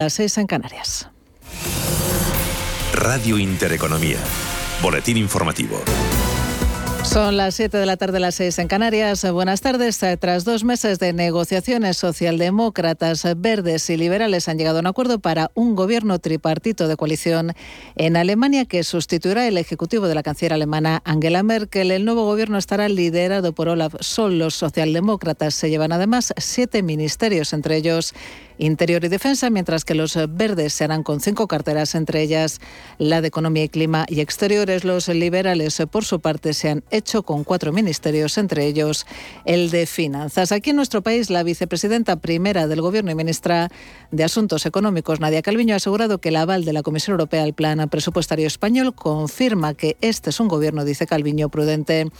[0.00, 1.08] Las seis en Canarias.
[2.92, 4.18] Radio Intereconomía.
[4.80, 5.80] Boletín informativo.
[7.02, 9.28] Son las 7 de la tarde, las 6 en Canarias.
[9.32, 9.98] Buenas tardes.
[10.20, 15.50] Tras dos meses de negociaciones, socialdemócratas, verdes y liberales han llegado a un acuerdo para
[15.54, 17.54] un gobierno tripartito de coalición
[17.96, 21.90] en Alemania que sustituirá el ejecutivo de la canciller alemana Angela Merkel.
[21.90, 24.34] El nuevo gobierno estará liderado por Olaf Scholz.
[24.34, 28.14] Los socialdemócratas se llevan además siete ministerios, entre ellos
[28.58, 32.60] Interior y Defensa, mientras que los verdes se harán con cinco carteras, entre ellas
[32.98, 34.84] la de Economía y Clima y Exteriores.
[34.84, 39.06] Los liberales, por su parte, se han hecho con cuatro ministerios, entre ellos
[39.44, 40.52] el de Finanzas.
[40.52, 43.70] Aquí en nuestro país, la vicepresidenta primera del Gobierno y ministra
[44.10, 47.54] de Asuntos Económicos, Nadia Calviño, ha asegurado que el aval de la Comisión Europea al
[47.54, 52.10] Plan Presupuestario Español confirma que este es un gobierno, dice Calviño, prudente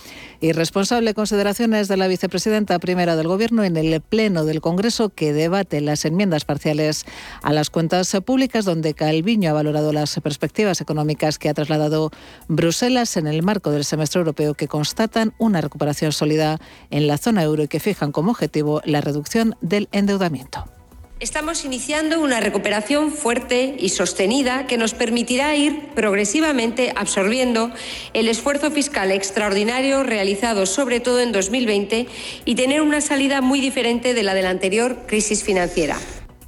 [0.40, 1.14] y responsable.
[1.14, 6.04] Consideraciones de la vicepresidenta primera del Gobierno en el Pleno del Congreso que debate las
[6.04, 7.04] enmiendas parciales
[7.42, 12.10] a las cuentas públicas, donde Calviño ha valorado las perspectivas económicas que ha trasladado
[12.48, 16.58] Bruselas en el marco del semestre europeo, que constatan una recuperación sólida
[16.90, 20.64] en la zona euro y que fijan como objetivo la reducción del endeudamiento.
[21.20, 27.72] Estamos iniciando una recuperación fuerte y sostenida que nos permitirá ir progresivamente absorbiendo
[28.12, 32.06] el esfuerzo fiscal extraordinario realizado sobre todo en 2020
[32.44, 35.98] y tener una salida muy diferente de la de la anterior crisis financiera.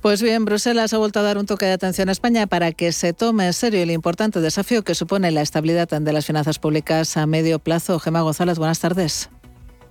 [0.00, 2.90] Pues bien, Bruselas ha vuelto a dar un toque de atención a España para que
[2.90, 7.18] se tome en serio el importante desafío que supone la estabilidad de las finanzas públicas
[7.18, 7.98] a medio plazo.
[7.98, 9.28] Gemma González, buenas tardes.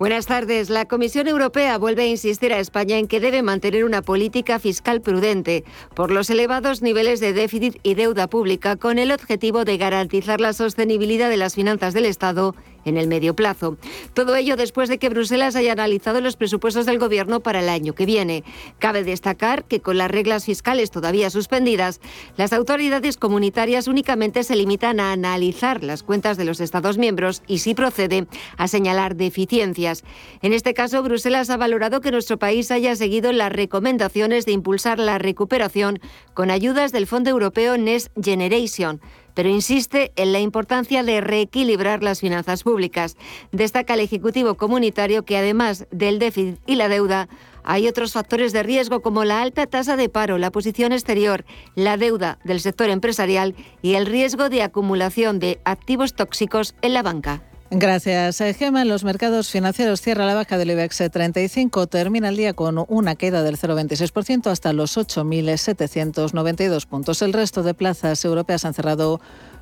[0.00, 0.70] Buenas tardes.
[0.70, 5.00] La Comisión Europea vuelve a insistir a España en que debe mantener una política fiscal
[5.00, 5.62] prudente
[5.94, 10.54] por los elevados niveles de déficit y deuda pública con el objetivo de garantizar la
[10.54, 13.76] sostenibilidad de las finanzas del Estado en el medio plazo.
[14.14, 17.94] Todo ello después de que Bruselas haya analizado los presupuestos del Gobierno para el año
[17.94, 18.44] que viene.
[18.78, 22.00] Cabe destacar que con las reglas fiscales todavía suspendidas,
[22.36, 27.58] las autoridades comunitarias únicamente se limitan a analizar las cuentas de los Estados miembros y,
[27.58, 30.04] si procede, a señalar deficiencias.
[30.42, 34.98] En este caso, Bruselas ha valorado que nuestro país haya seguido las recomendaciones de impulsar
[34.98, 36.00] la recuperación
[36.34, 39.00] con ayudas del Fondo Europeo Next Generation
[39.40, 43.16] pero insiste en la importancia de reequilibrar las finanzas públicas.
[43.52, 47.30] Destaca el Ejecutivo Comunitario que además del déficit y la deuda,
[47.64, 51.96] hay otros factores de riesgo como la alta tasa de paro, la posición exterior, la
[51.96, 57.49] deuda del sector empresarial y el riesgo de acumulación de activos tóxicos en la banca.
[57.72, 58.82] Gracias, eh, Gema.
[58.82, 63.14] En los mercados financieros cierra la baja del IBEX 35, termina el día con una
[63.14, 67.22] queda del 0,26% hasta los 8.792 puntos.
[67.22, 69.20] El resto de plazas europeas han cerrado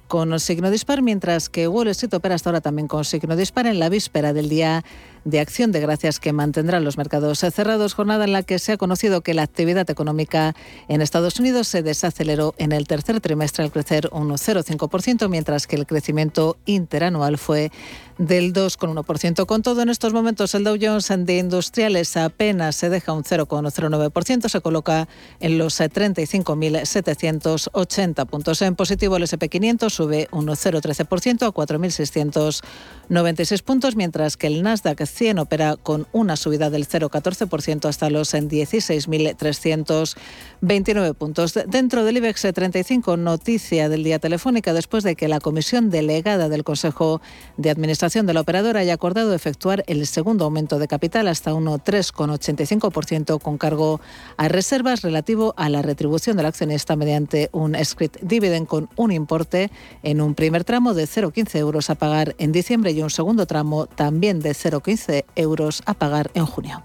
[0.09, 3.79] con signo dispar, mientras que Wall Street opera hasta ahora también con signo dispar en
[3.79, 4.83] la víspera del día
[5.25, 8.77] de acción de gracias que mantendrán los mercados cerrados, jornada en la que se ha
[8.79, 10.57] conocido que la actividad económica
[10.89, 15.77] en Estados Unidos se desaceleró en el tercer trimestre al crecer un 0,5%, mientras que
[15.77, 17.71] el crecimiento interanual fue
[18.19, 19.47] del 2,1%.
[19.47, 24.49] Con todo, en estos momentos el Dow Jones de industriales apenas se deja un 0,09%,
[24.49, 25.07] se coloca
[25.39, 28.61] en los 35.780 puntos.
[28.63, 35.39] En positivo, el SP500 sube un 0,13% a 4.696 puntos, mientras que el Nasdaq 100
[35.39, 41.55] opera con una subida del 0,14% hasta los 16.329 puntos.
[41.69, 46.65] Dentro del IBEX 35, noticia del día telefónica después de que la comisión delegada del
[46.65, 47.21] Consejo
[47.57, 51.67] de Administración de la operadora haya acordado efectuar el segundo aumento de capital hasta un
[51.67, 54.01] 3,85% con cargo
[54.39, 59.71] a reservas relativo a la retribución del accionista mediante un script dividend con un importe
[60.03, 63.87] en un primer tramo de 0,15 euros a pagar en diciembre y un segundo tramo
[63.87, 66.83] también de 0,15 euros a pagar en junio.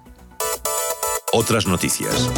[1.31, 2.29] Otras noticias.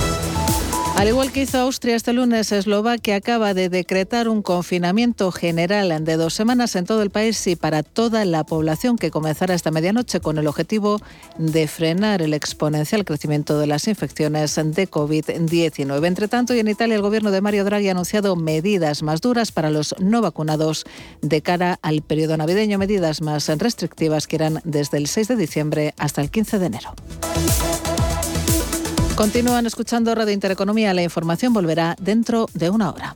[0.95, 6.15] Al igual que hizo Austria este lunes, Eslovaquia acaba de decretar un confinamiento general de
[6.15, 10.21] dos semanas en todo el país y para toda la población que comenzará esta medianoche
[10.21, 11.01] con el objetivo
[11.37, 16.07] de frenar el exponencial crecimiento de las infecciones de COVID-19.
[16.07, 19.51] Entre tanto, y en Italia, el gobierno de Mario Draghi ha anunciado medidas más duras
[19.51, 20.85] para los no vacunados
[21.21, 25.93] de cara al periodo navideño, medidas más restrictivas que irán desde el 6 de diciembre
[25.97, 26.95] hasta el 15 de enero.
[29.15, 30.93] Continúan escuchando Radio Intereconomía.
[30.93, 33.15] La información volverá dentro de una hora.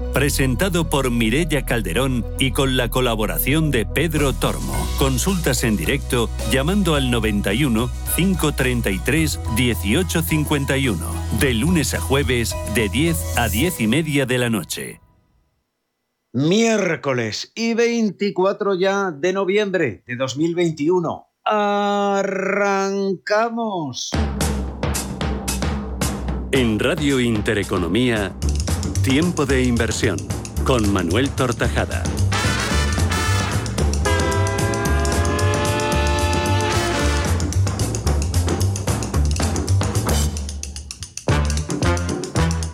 [0.13, 4.73] presentado por Mirella Calderón y con la colaboración de Pedro Tormo.
[4.97, 10.99] Consultas en directo llamando al 91 533 1851,
[11.39, 15.01] de lunes a jueves de 10 a 10 y media de la noche.
[16.33, 21.27] Miércoles y 24 ya de noviembre de 2021.
[21.43, 23.01] ¡Arrancamos!
[26.53, 28.35] En Radio Intereconomía,
[29.03, 30.17] Tiempo de Inversión,
[30.63, 32.03] con Manuel Tortajada.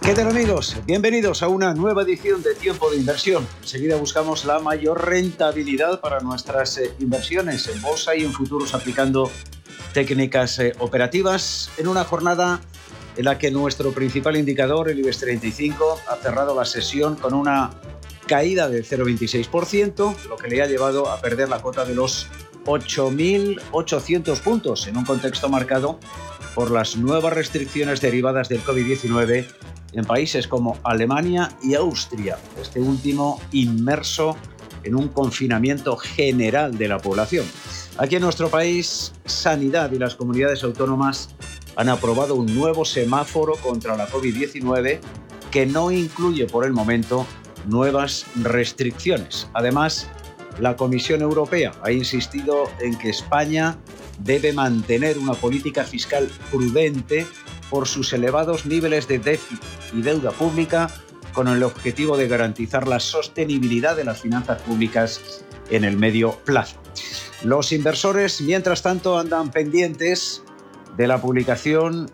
[0.02, 0.76] ¿Qué tal amigos?
[0.86, 3.48] Bienvenidos a una nueva edición de Tiempo de Inversión.
[3.62, 9.32] Enseguida buscamos la mayor rentabilidad para nuestras eh, inversiones en bolsa y en futuros aplicando
[9.94, 12.60] técnicas eh, operativas en una jornada
[13.18, 17.72] en la que nuestro principal indicador, el IBEX 35, ha cerrado la sesión con una
[18.28, 22.28] caída del 0,26%, lo que le ha llevado a perder la cota de los
[22.66, 26.00] 8.800 puntos en un contexto marcado
[26.54, 29.48] por las nuevas restricciones derivadas del COVID-19
[29.94, 34.36] en países como Alemania y Austria, este último inmerso
[34.84, 37.46] en un confinamiento general de la población.
[37.98, 41.30] Aquí en nuestro país, Sanidad y las comunidades autónomas
[41.78, 45.00] han aprobado un nuevo semáforo contra la COVID-19
[45.52, 47.26] que no incluye por el momento
[47.68, 49.48] nuevas restricciones.
[49.54, 50.08] Además,
[50.60, 53.78] la Comisión Europea ha insistido en que España
[54.20, 57.28] debe mantener una política fiscal prudente
[57.70, 59.62] por sus elevados niveles de déficit
[59.94, 60.90] y deuda pública
[61.34, 66.78] con el objetivo de garantizar la sostenibilidad de las finanzas públicas en el medio plazo.
[67.44, 70.42] Los inversores, mientras tanto, andan pendientes
[70.98, 72.12] de la publicación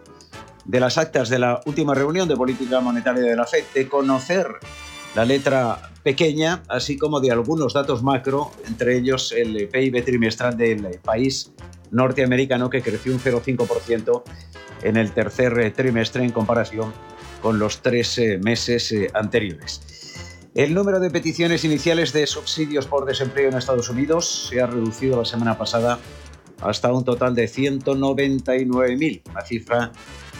[0.65, 4.47] de las actas de la última reunión de política monetaria de la FED, de conocer
[5.15, 10.99] la letra pequeña, así como de algunos datos macro, entre ellos el PIB trimestral del
[11.03, 11.51] país
[11.91, 14.23] norteamericano que creció un 0,5%
[14.83, 16.93] en el tercer trimestre en comparación
[17.41, 19.81] con los tres eh, meses eh, anteriores.
[20.55, 25.17] El número de peticiones iniciales de subsidios por desempleo en Estados Unidos se ha reducido
[25.17, 25.99] la semana pasada
[26.63, 29.91] hasta un total de 199.000, una cifra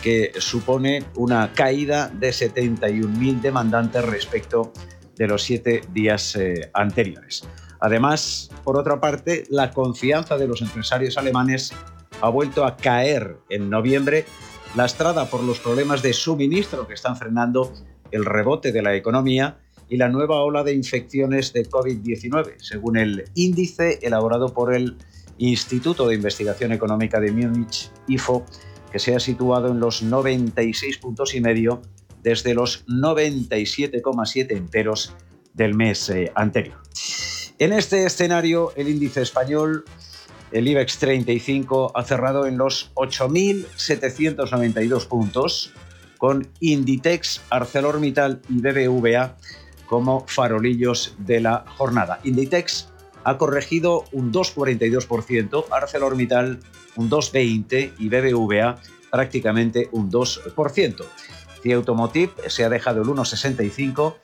[0.02, 4.74] que supone una caída de 71.000 demandantes respecto
[5.16, 7.48] de los siete días eh, anteriores.
[7.80, 11.74] Además, por otra parte, la confianza de los empresarios alemanes
[12.22, 14.26] ha vuelto a caer en noviembre,
[14.76, 17.74] lastrada por los problemas de suministro que están frenando
[18.12, 23.26] el rebote de la economía y la nueva ola de infecciones de COVID-19, según el
[23.36, 24.98] índice elaborado por el
[25.38, 28.46] Instituto de Investigación Económica de Múnich, IFO,
[28.92, 31.82] que se ha situado en los 96 puntos y medio
[32.22, 35.16] desde los 97,7 enteros
[35.54, 36.78] del mes eh, anterior.
[37.60, 39.86] En este escenario, el índice español,
[40.52, 45.72] el IBEX 35, ha cerrado en los 8.792 puntos,
[46.18, 49.36] con Inditex, ArcelorMittal y BBVA
[49.88, 52.22] como farolillos de la jornada.
[52.24, 52.93] Inditex
[53.24, 56.60] ha corregido un 2,42%, ArcelorMittal
[56.96, 58.78] un 2,20% y BBVA
[59.12, 61.06] prácticamente un 2%.
[61.62, 64.16] CIE Automotive se ha dejado el 1,65%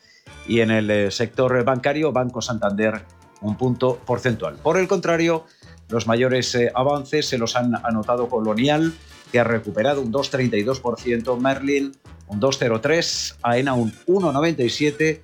[0.47, 3.03] y en el eh, sector bancario Banco Santander
[3.41, 4.55] un punto porcentual.
[4.55, 5.45] Por el contrario,
[5.89, 8.93] Los mayores eh, avances se los han anotado Colonial,
[9.31, 11.93] que ha recuperado un 2,32%, Merlin
[12.27, 15.19] un 2,03%, AENA un 1,97%,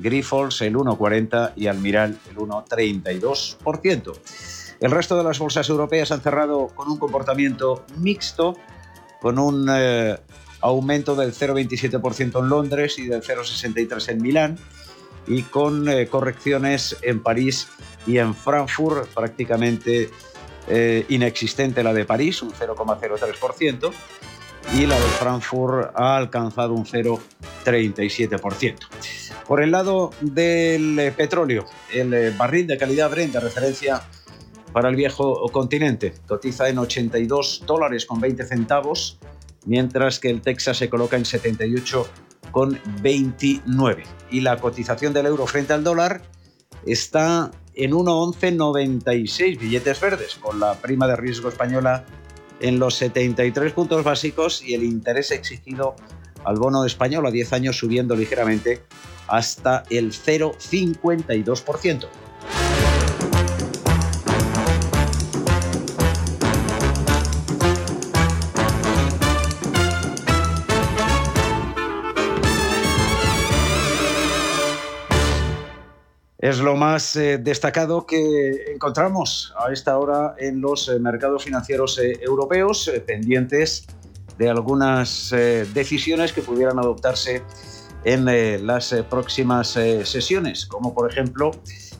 [0.00, 4.12] Grifols el 1,40% y Almiral el 1,32%.
[4.80, 8.56] El resto de las bolsas europeas han cerrado con un comportamiento mixto,
[9.20, 10.18] con un eh,
[10.62, 14.58] aumento del 0,27% en Londres y del 0,63% en Milán,
[15.26, 17.68] y con eh, correcciones en París
[18.06, 20.10] y en Frankfurt, prácticamente
[20.66, 23.92] eh, inexistente la de París, un 0,03%,
[24.74, 28.76] y la de Frankfurt ha alcanzado un 0,37%.
[29.46, 34.02] Por el lado del petróleo, el barril de calidad Brent de referencia
[34.72, 36.14] para el viejo continente.
[36.26, 39.18] Cotiza en 82 dólares con 20 centavos,
[39.66, 42.06] mientras que el Texas se coloca en 78
[42.50, 44.04] con 29.
[44.30, 46.22] Y la cotización del euro frente al dólar
[46.86, 52.04] está en 1,1196 billetes verdes, con la prima de riesgo española
[52.60, 55.96] en los 73 puntos básicos y el interés exigido
[56.44, 58.82] al bono español a 10 años subiendo ligeramente
[59.28, 62.06] hasta el 0,52%.
[76.50, 81.96] Es lo más eh, destacado que encontramos a esta hora en los eh, mercados financieros
[82.00, 83.86] eh, europeos, pendientes
[84.36, 85.30] de algunas
[85.72, 87.42] decisiones que pudieran adoptarse
[88.04, 88.24] en
[88.66, 91.52] las próximas sesiones, como por ejemplo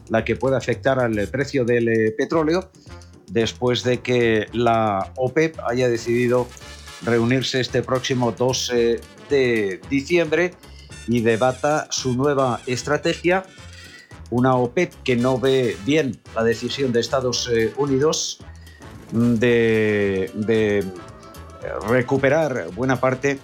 [0.09, 2.71] la que puede afectar al precio del petróleo
[3.31, 6.49] después de que la OPEP haya decidido
[7.03, 8.73] reunirse este próximo 2
[9.29, 10.55] de diciembre
[11.07, 13.45] y debata su nueva estrategia
[14.31, 18.39] una OPEP que no ve bien la decisión de Estados eh, Unidos
[19.13, 20.85] de,
[21.89, 23.39] recuperar buena parte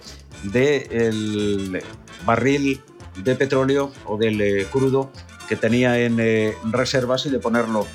[0.44, 1.82] del
[2.24, 2.80] barril
[3.22, 5.10] de petróleo o del eh, crudo
[5.48, 7.86] que tenía en eh, reservas y de ponerlo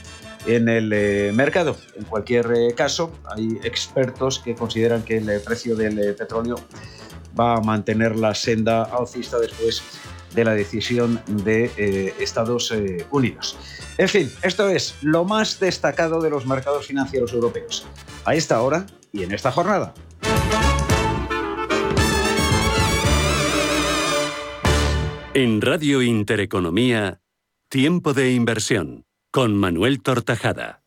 [0.48, 1.77] en el mercado.
[1.95, 6.55] En cualquier caso, hay expertos que consideran que el precio del petróleo
[7.39, 9.83] va a mantener la senda alcista después
[10.33, 13.57] de la decisión de eh, Estados eh, Unidos.
[13.97, 17.85] En fin, esto es lo más destacado de los mercados financieros europeos,
[18.25, 19.93] a esta hora y en esta jornada.
[25.33, 27.21] En Radio Intereconomía,
[27.69, 30.80] Tiempo de Inversión, con Manuel Tortajada.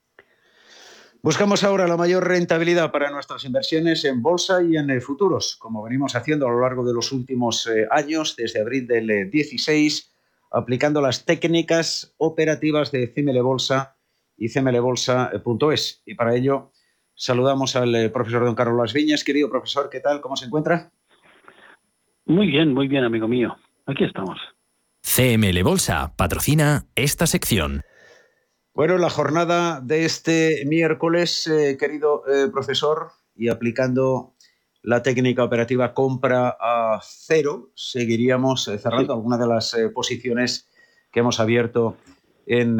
[1.24, 6.14] Buscamos ahora la mayor rentabilidad para nuestras inversiones en bolsa y en futuros, como venimos
[6.16, 10.14] haciendo a lo largo de los últimos eh, años, desde abril del 16, eh,
[10.50, 13.96] aplicando las técnicas operativas de CML Bolsa
[14.36, 16.02] y cmlbolsa.es.
[16.04, 16.72] Y para ello
[17.14, 19.24] saludamos al eh, profesor don Carlos Las Viñas.
[19.24, 20.20] Querido profesor, ¿qué tal?
[20.20, 20.92] ¿Cómo se encuentra?
[22.26, 23.56] Muy bien, muy bien, amigo mío.
[23.86, 24.38] Aquí estamos.
[25.00, 27.80] CML Bolsa patrocina esta sección.
[28.74, 34.34] Bueno, la jornada de este miércoles, eh, querido eh, profesor, y aplicando
[34.82, 40.68] la técnica operativa compra a cero, seguiríamos eh, cerrando algunas de las posiciones
[41.12, 41.96] que hemos abierto
[42.46, 42.78] en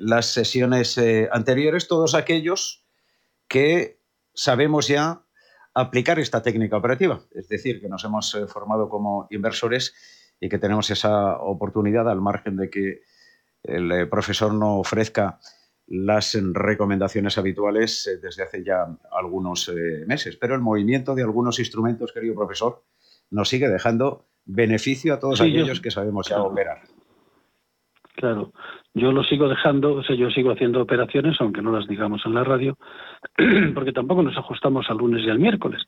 [0.00, 0.98] las sesiones
[1.30, 2.84] anteriores, todos aquellos
[3.46, 4.00] que
[4.34, 5.22] sabemos ya
[5.74, 9.94] aplicar esta técnica operativa, es decir, que nos hemos formado como inversores
[10.40, 13.02] y que tenemos esa oportunidad al margen de que
[13.62, 15.38] el eh, profesor no ofrezca
[15.90, 20.36] las recomendaciones habituales eh, desde hace ya algunos eh, meses.
[20.36, 22.84] Pero el movimiento de algunos instrumentos, querido profesor,
[23.30, 26.82] nos sigue dejando beneficio a todos aquellos que sabemos ya operar.
[28.14, 28.52] Claro,
[28.94, 32.34] yo lo sigo dejando, o sea, yo sigo haciendo operaciones, aunque no las digamos en
[32.34, 32.76] la radio,
[33.74, 35.82] porque tampoco nos ajustamos al lunes y al miércoles,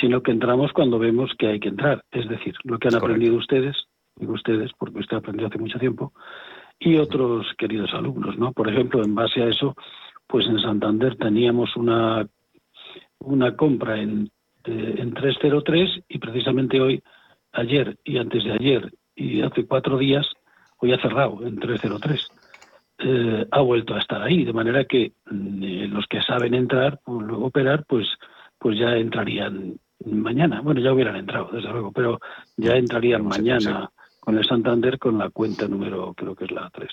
[0.00, 2.02] sino que entramos cuando vemos que hay que entrar.
[2.10, 3.76] Es decir, lo que han aprendido ustedes,
[4.16, 6.12] digo ustedes, porque usted aprendió hace mucho tiempo,
[6.80, 8.52] y otros queridos alumnos, ¿no?
[8.52, 9.74] Por ejemplo, en base a eso,
[10.26, 12.26] pues en Santander teníamos una,
[13.18, 14.30] una compra en,
[14.64, 17.02] en 303 y precisamente hoy,
[17.52, 20.26] ayer y antes de ayer y hace cuatro días,
[20.78, 22.28] hoy ha cerrado en 303.
[23.00, 27.20] Eh, ha vuelto a estar ahí, de manera que mm, los que saben entrar o
[27.20, 28.06] luego operar, pues,
[28.58, 30.60] pues ya entrarían mañana.
[30.60, 32.20] Bueno, ya hubieran entrado, desde luego, pero
[32.56, 36.88] ya entrarían mañana con el Santander con la cuenta número, creo que es la 3.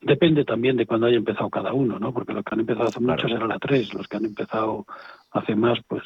[0.00, 2.12] Depende también de cuándo haya empezado cada uno, ¿no?
[2.12, 4.84] Porque los que han empezado hace mucho será la 3, los que han empezado
[5.30, 6.02] hace más, pues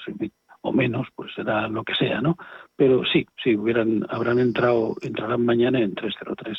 [0.61, 2.37] o menos, pues será lo que sea, ¿no?
[2.77, 6.59] Pero sí, sí, hubieran, habrán entrado, entrarán mañana en 303.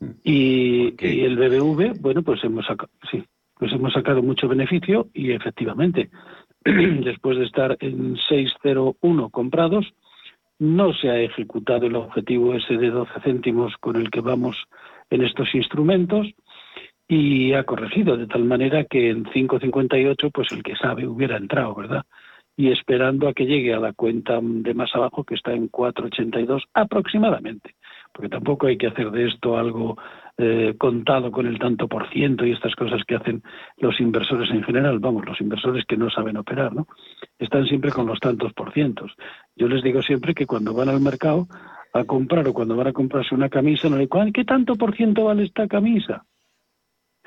[0.00, 0.10] Mm.
[0.24, 3.24] Y, y el BBV, bueno, pues hemos sacado, sí.
[3.58, 6.10] pues hemos sacado mucho beneficio y efectivamente,
[6.64, 9.86] después de estar en 601 comprados,
[10.58, 14.56] no se ha ejecutado el objetivo ese de 12 céntimos con el que vamos
[15.10, 16.26] en estos instrumentos
[17.08, 21.74] y ha corregido de tal manera que en 5.58 pues el que sabe hubiera entrado,
[21.74, 22.04] ¿verdad?
[22.56, 26.62] Y esperando a que llegue a la cuenta de más abajo que está en 4.82
[26.72, 27.74] aproximadamente,
[28.16, 29.98] porque tampoco hay que hacer de esto algo
[30.38, 33.42] eh, contado con el tanto por ciento y estas cosas que hacen
[33.76, 36.86] los inversores en general, vamos, los inversores que no saben operar, ¿no?
[37.38, 39.12] Están siempre con los tantos por cientos.
[39.54, 41.46] Yo les digo siempre que cuando van al mercado
[41.92, 44.96] a comprar o cuando van a comprarse una camisa, no le digo, ¿qué tanto por
[44.96, 46.24] ciento vale esta camisa?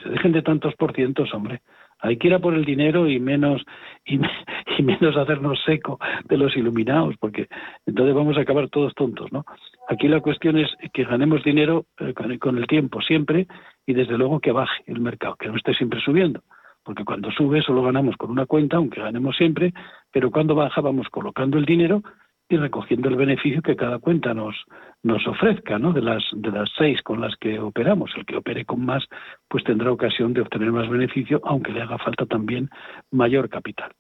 [0.02, 1.62] se dejen de tantos por cientos, hombre.
[2.02, 3.64] Hay que ir a por el dinero y menos
[4.06, 7.48] y, menos hacernos seco de los iluminados, porque
[7.86, 9.46] entonces vamos a acabar todos tontos, ¿no?
[9.90, 13.48] Aquí la cuestión es que ganemos dinero eh, con, el tiempo siempre
[13.86, 16.42] y desde luego que baje el mercado, que no esté siempre subiendo,
[16.84, 19.74] porque cuando sube solo ganamos con una cuenta, aunque ganemos siempre,
[20.12, 22.02] pero cuando baja vamos colocando el dinero
[22.50, 24.56] y recogiendo el beneficio que cada cuenta nos,
[25.04, 25.94] nos ofrezca, ¿no?
[25.94, 28.12] De las, de las seis con las que operamos.
[28.18, 29.06] El que opere con más,
[29.48, 32.68] pues tendrá ocasión de obtener más beneficio, aunque le haga falta también
[33.12, 33.92] mayor capital.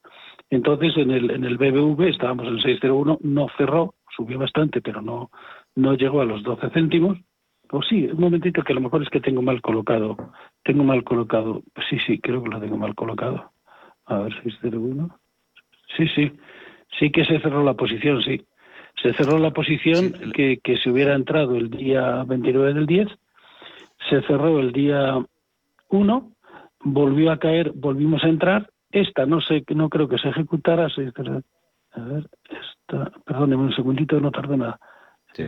[0.50, 5.30] Entonces, en el, en el BBV estábamos en 601, no cerró, subió bastante, pero no,
[5.76, 7.20] no llegó a los 12 céntimos.
[7.72, 10.18] O sí, un momentito que a lo mejor es que tengo mal colocado.
[10.64, 11.62] Tengo mal colocado.
[11.88, 13.52] Sí, sí, creo que lo tengo mal colocado.
[14.06, 15.08] A ver, 601.
[15.96, 16.32] Sí, sí.
[16.98, 18.42] Sí que se cerró la posición, sí.
[19.02, 23.08] Se cerró la posición que, que se hubiera entrado el día 29 del 10,
[24.10, 25.18] se cerró el día
[25.90, 26.32] 1,
[26.84, 28.70] volvió a caer, volvimos a entrar.
[28.92, 30.88] Esta no sé, no creo que se ejecutara.
[30.88, 34.80] a ver, esta, perdóneme un segundito, no tardo nada.
[35.34, 35.46] Sí,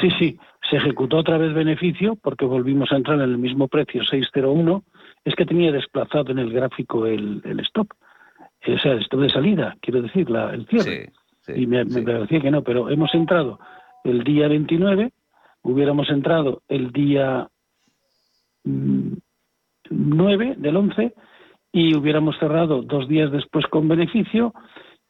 [0.00, 0.38] sí, sí,
[0.70, 4.84] se ejecutó otra vez beneficio porque volvimos a entrar en el mismo precio, 601.
[5.24, 7.88] Es que tenía desplazado en el gráfico el, el stop
[8.74, 11.10] o sea, esto de salida, quiero decir, la, el cierre.
[11.54, 13.58] y me, parecía que no, pero hemos entrado
[14.04, 15.12] el día 29,
[15.62, 17.48] hubiéramos entrado el día
[18.64, 19.16] 9
[19.90, 21.14] mm, del 11
[21.72, 24.52] y hubiéramos cerrado dos días después con beneficio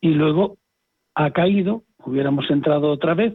[0.00, 0.59] y luego
[1.15, 3.35] ha caído, hubiéramos entrado otra vez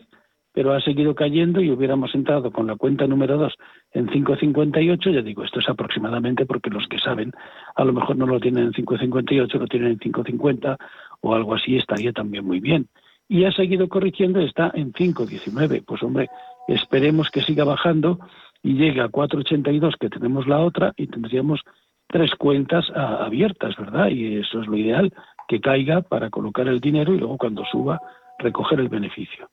[0.53, 3.53] pero ha seguido cayendo y hubiéramos entrado con la cuenta número 2
[3.93, 7.33] en 5.58, ya digo, esto es aproximadamente porque los que saben
[7.75, 10.77] a lo mejor no lo tienen en 5.58, lo tienen en 5.50
[11.21, 12.87] o algo así, estaría también muy bien.
[13.27, 15.83] Y ha seguido corrigiendo, está en 5.19.
[15.85, 16.29] Pues hombre,
[16.67, 18.19] esperemos que siga bajando
[18.61, 21.61] y llegue a 4.82, que tenemos la otra, y tendríamos
[22.07, 24.09] tres cuentas abiertas, ¿verdad?
[24.09, 25.11] Y eso es lo ideal,
[25.47, 27.99] que caiga para colocar el dinero y luego cuando suba
[28.37, 29.49] recoger el beneficio.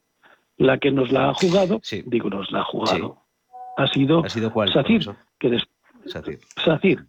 [0.60, 3.16] La que nos la ha jugado, digo, nos la ha jugado,
[3.78, 4.22] ha sido,
[4.68, 5.58] Sacir, que
[6.62, 7.06] Sacir.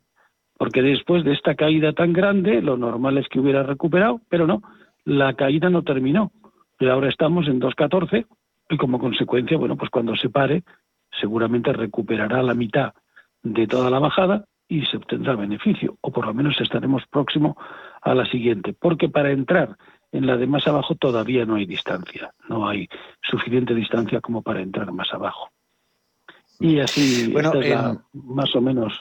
[0.57, 4.61] Porque después de esta caída tan grande, lo normal es que hubiera recuperado, pero no,
[5.03, 6.31] la caída no terminó.
[6.79, 8.25] Y ahora estamos en 2.14
[8.69, 10.63] y como consecuencia, bueno, pues cuando se pare,
[11.19, 12.93] seguramente recuperará la mitad
[13.43, 17.57] de toda la bajada y se obtendrá beneficio, o por lo menos estaremos próximo
[18.01, 18.73] a la siguiente.
[18.73, 19.75] Porque para entrar
[20.11, 22.87] en la de más abajo todavía no hay distancia, no hay
[23.21, 25.49] suficiente distancia como para entrar más abajo.
[26.59, 27.53] Y así, bueno,
[28.13, 28.99] más o menos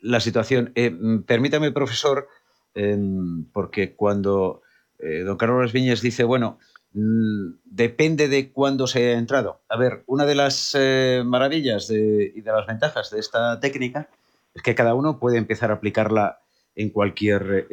[0.00, 0.70] la, situación.
[0.76, 2.28] Eh, permítame, profesor,
[2.74, 4.62] em, porque cuando
[5.00, 6.60] eh, don Carlos Viñas dice, bueno,
[6.92, 9.62] mm, depende de cuándo se haya entrado.
[9.68, 14.08] A ver, una de las eh, maravillas y de las ventajas de esta técnica
[14.54, 16.38] es que cada uno puede empezar a aplicarla
[16.76, 17.66] en cualquier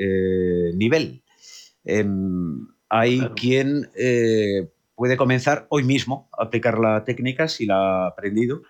[0.74, 1.22] nivel.
[1.90, 8.08] Em, hay quien eh, puede comenzar hoy mismo a aplicar la técnica si la ha
[8.08, 8.62] aprendido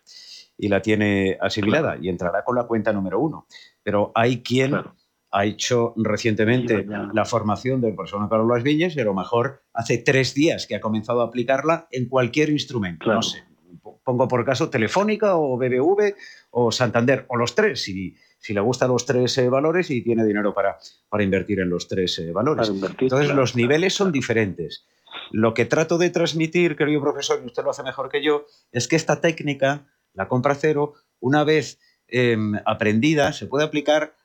[0.56, 3.48] y la tiene asimilada y entrará con la cuenta número uno.
[3.82, 4.76] Pero hay quien
[5.32, 9.98] ha hecho recientemente la formación del profesor Carlos Las Villas y a lo mejor hace
[9.98, 13.12] tres días que ha comenzado a aplicarla en cualquier instrumento.
[13.12, 13.44] No sé,
[14.08, 16.16] pongo por caso Telefónica o BBV
[16.52, 17.84] o Santander o los tres.
[17.84, 20.78] Si, si le gustan los tres eh, valores y tiene dinero para,
[21.10, 22.70] para invertir en los tres eh, valores.
[22.70, 24.88] Entonces, los niveles son diferentes.
[25.32, 28.88] Lo que trato de transmitir, querido profesor, y usted lo hace mejor que yo, es
[28.88, 34.16] que esta técnica, la compra cero, una vez em, aprendida, se puede aplicar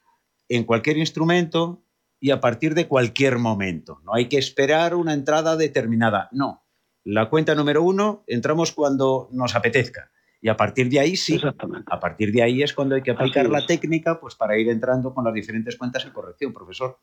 [0.49, 1.83] en cualquier instrumento
[2.21, 4.01] y a partir de cualquier momento.
[4.05, 6.29] No hay que esperar una entrada determinada.
[6.31, 6.62] No.
[7.05, 10.11] La cuenta número uno, entramos cuando nos apetezca.
[10.41, 11.41] Y a partir de ahí sí,
[11.87, 15.15] a partir de ahí es cuando hay que aplicar la técnica pues para ir entrando
[15.15, 16.99] con las diferentes cuentas en corrección, profesor.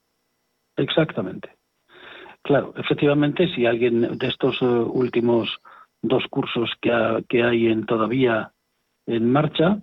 [0.75, 1.49] Exactamente.
[2.41, 5.49] Claro, efectivamente, si alguien de estos eh, últimos
[6.01, 6.91] dos cursos que,
[7.27, 8.53] que hay en, todavía
[9.05, 9.79] en marcha,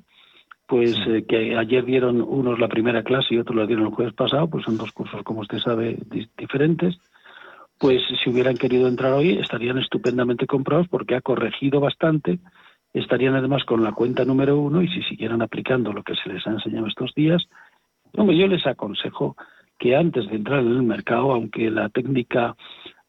[0.66, 4.14] pues eh, que ayer dieron unos la primera clase y otros la dieron el jueves
[4.14, 5.98] pasado, pues son dos cursos, como usted sabe,
[6.36, 6.98] diferentes,
[7.78, 12.38] pues si hubieran querido entrar hoy estarían estupendamente comprados porque ha corregido bastante,
[12.94, 16.46] estarían además con la cuenta número uno y si siguieran aplicando lo que se les
[16.46, 17.44] ha enseñado estos días,
[18.16, 19.36] hombre, yo les aconsejo
[19.78, 22.56] que antes de entrar en el mercado, aunque la técnica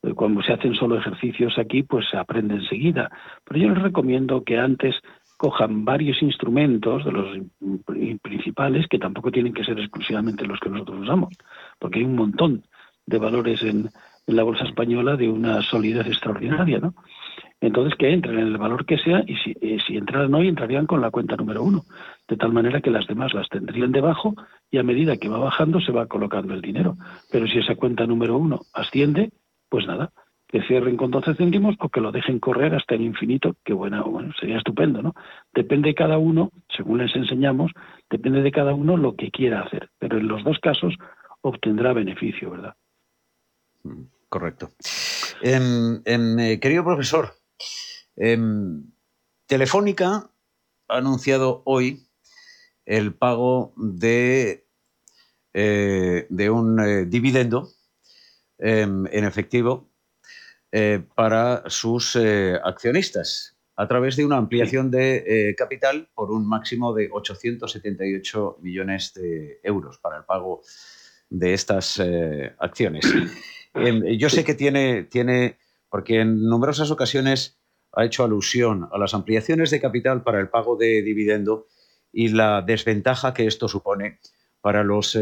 [0.03, 3.10] eh, cuando se hacen solo ejercicios aquí, pues se aprende enseguida.
[3.45, 4.95] Pero yo les recomiendo que antes
[5.38, 7.38] cojan varios instrumentos de los
[8.21, 11.34] principales que tampoco tienen que ser exclusivamente los que nosotros usamos,
[11.80, 12.63] porque hay un montón
[13.06, 13.89] de valores en,
[14.28, 16.94] la bolsa española de una solidez extraordinaria, ¿no?
[17.60, 20.86] Entonces que entren en el valor que sea y si, y si entraran hoy entrarían
[20.86, 21.86] con la cuenta número uno,
[22.28, 24.36] de tal manera que las demás las tendrían debajo
[24.70, 26.98] y a medida que va bajando se va colocando el dinero.
[27.32, 29.32] Pero si esa cuenta número uno asciende,
[29.70, 30.12] pues nada,
[30.48, 34.04] que cierren con 12 céntimos o que lo dejen correr hasta el infinito, que bueno,
[34.06, 35.16] bueno, sería estupendo, ¿no?
[35.54, 37.72] Depende de cada uno, según les enseñamos,
[38.10, 40.96] depende de cada uno lo que quiera hacer, pero en los dos casos
[41.42, 42.76] obtendrá beneficio, ¿verdad?
[44.30, 44.72] Correcto.
[45.42, 47.34] Em, em, eh, querido profesor,
[48.18, 48.84] em,
[49.46, 50.30] Telefónica
[50.90, 52.08] ha anunciado hoy
[52.86, 54.68] el pago de,
[55.54, 57.70] eh, de un eh, dividendo
[58.60, 59.92] en efectivo
[61.13, 68.58] para sus accionistas a través de una ampliación de capital por un máximo de 878
[68.62, 70.63] millones de euros para el pago
[71.30, 72.02] de estas
[72.58, 73.06] acciones.
[73.80, 75.58] Em, yo sé que tiene, tiene,
[75.90, 77.60] porque en numerosas ocasiones
[77.94, 81.66] ha hecho alusión a las ampliaciones de capital para el pago de dividendo
[82.12, 84.20] y la desventaja que esto supone
[84.62, 85.18] para los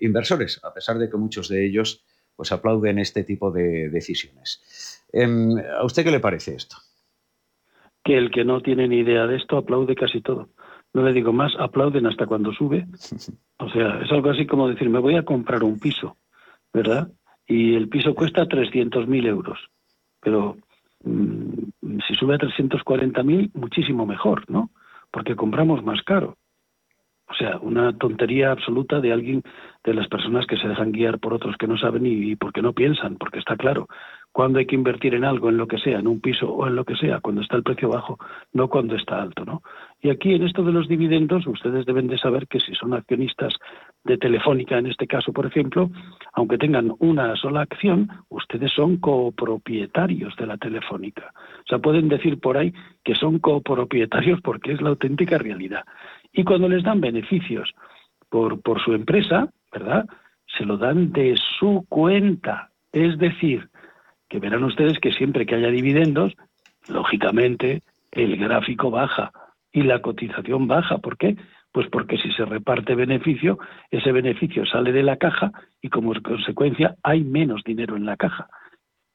[0.00, 2.04] inversores, a pesar de que muchos de ellos
[2.38, 5.04] pues aplauden este tipo de decisiones.
[5.12, 6.76] Em, ¿A usted qué le parece esto?
[8.04, 10.48] Que el que no tiene ni idea de esto aplaude casi todo.
[10.94, 12.86] No le digo más, aplauden hasta cuando sube.
[13.60, 16.16] O sea, es algo así como decir, me voy a comprar un piso,
[16.72, 17.10] ¿verdad?
[17.48, 19.58] Y el piso cuesta 300.000 euros.
[20.20, 20.58] Pero
[21.02, 24.70] mm, si sube a 340.000, muchísimo mejor, ¿no?
[25.10, 26.36] Porque compramos más caro.
[27.30, 29.42] O sea, una tontería absoluta de alguien,
[29.84, 32.72] de las personas que se dejan guiar por otros que no saben y, porque no
[32.72, 33.86] piensan, porque está claro,
[34.32, 36.74] cuando hay que invertir en algo, en lo que sea, en un piso o en
[36.74, 38.18] lo que sea, cuando está el precio bajo,
[38.52, 39.62] no cuando está alto, ¿no?
[40.00, 43.52] Y aquí en esto de los dividendos, ustedes deben de saber que si son accionistas
[44.04, 45.90] de Telefónica, en este caso, por ejemplo,
[46.32, 51.32] aunque tengan una sola acción, ustedes son copropietarios de la Telefónica.
[51.34, 52.72] O sea, pueden decir por ahí
[53.04, 55.84] que son copropietarios porque es la auténtica realidad.
[56.32, 57.74] Y cuando les dan beneficios
[58.30, 60.06] por, por su empresa, ¿verdad?
[60.56, 62.70] Se lo dan de su cuenta.
[62.92, 63.68] Es decir,
[64.28, 66.34] que verán ustedes que siempre que haya dividendos,
[66.88, 67.82] lógicamente
[68.12, 69.32] el gráfico baja
[69.72, 70.98] y la cotización baja.
[70.98, 71.36] ¿Por qué?
[71.72, 73.58] Pues porque si se reparte beneficio,
[73.90, 75.52] ese beneficio sale de la caja
[75.82, 78.48] y como consecuencia hay menos dinero en la caja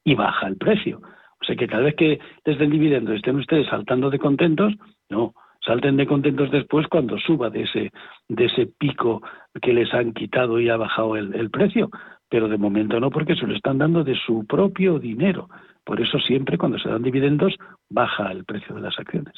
[0.04, 1.02] y baja el precio.
[1.42, 4.74] O sea que cada vez que desde el dividendo estén ustedes saltando de contentos,
[5.10, 5.34] no,
[5.66, 7.92] salten de contentos después cuando suba de ese,
[8.30, 9.22] de ese pico
[9.62, 11.90] que les han quitado y ha bajado el, precio.
[12.30, 15.50] Pero de momento no, porque se lo están dando de su propio dinero.
[15.84, 17.56] Por eso siempre cuando se dan dividendos
[17.90, 19.34] baja el precio de las acciones.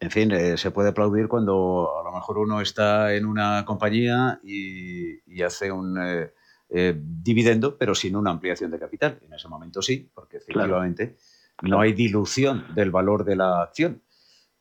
[0.00, 4.40] En fin, eh, se puede aplaudir cuando a lo mejor uno está en una compañía
[4.42, 6.32] y, hace un eh,
[6.70, 9.18] eh, dividendo, pero sin una ampliación de capital.
[9.22, 11.16] En ese momento sí, porque efectivamente
[11.62, 14.02] no hay dilución del valor de la acción,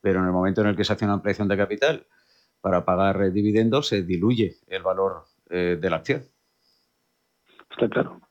[0.01, 2.05] pero en el momento en el que se hace una ampliación de capital
[2.59, 6.23] para pagar dividendos, se diluye el valor de la acción.
[7.71, 8.21] Está claro.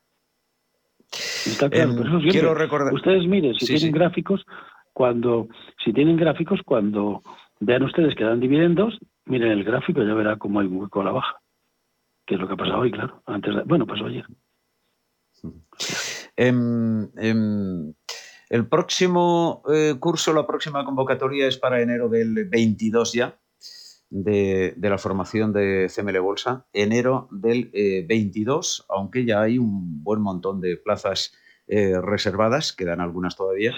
[1.11, 1.91] Está claro.
[1.91, 2.93] Em, quiero recordar...
[2.93, 4.45] Ustedes miren, si tienen gráficos,
[4.99, 5.47] cuando,
[5.85, 7.23] si tienen gráficos, cuando
[7.61, 11.05] vean ustedes que dan dividendos, miren el gráfico, ya verá cómo hay un hueco a
[11.05, 11.41] la baja.
[12.25, 13.23] Que es lo que ha pasado hoy, claro.
[13.25, 14.25] Antes bueno, pasó ayer.
[16.35, 17.93] Em, em,
[18.49, 23.39] el próximo eh, curso, la próxima convocatoria es para enero del 22 ya,
[24.09, 26.65] de, la formación de CML Bolsa.
[26.73, 27.71] Enero del
[28.05, 31.31] 22, eh, aunque ya hay un buen montón de plazas
[31.71, 33.73] eh, reservadas, quedan algunas todavía.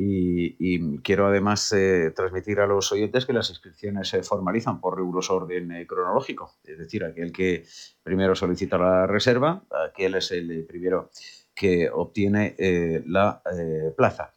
[0.00, 1.74] Y, quiero además
[2.14, 6.54] transmitir a los oyentes que las inscripciones se formalizan por riguroso orden cronológico.
[6.62, 7.64] Es decir, aquel que
[8.04, 11.10] primero solicita la reserva, aquel es el primero
[11.58, 14.32] que obtiene eh, la eh, plaza.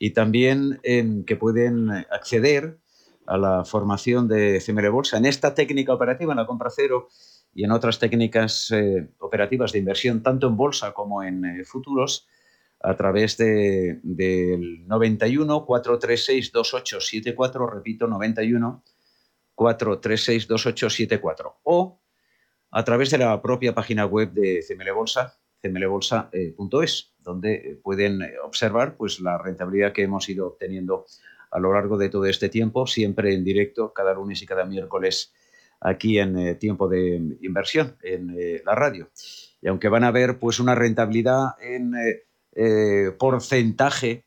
[0.00, 2.78] Y también em, que pueden acceder
[3.26, 7.08] a la formación de CML Bolsa en esta técnica operativa, en la compra cero
[7.54, 12.26] y en otras técnicas eh, operativas de inversión, tanto en bolsa como en futuros,
[12.80, 18.84] a través de, del 91 436 2874, repito, 91
[19.54, 22.00] 436 2874, o
[22.70, 29.20] a través de la propia página web de CML Bolsa, cmlbolsa.es, donde pueden observar pues,
[29.20, 31.06] la rentabilidad que hemos ido obteniendo
[31.50, 35.32] a lo largo de todo este tiempo, siempre en directo, cada lunes y cada miércoles
[35.80, 39.10] aquí en eh, tiempo de inversión en eh, la radio.
[39.60, 42.25] Y aunque van a ver pues una rentabilidad en eh,
[43.18, 44.24] porcentaje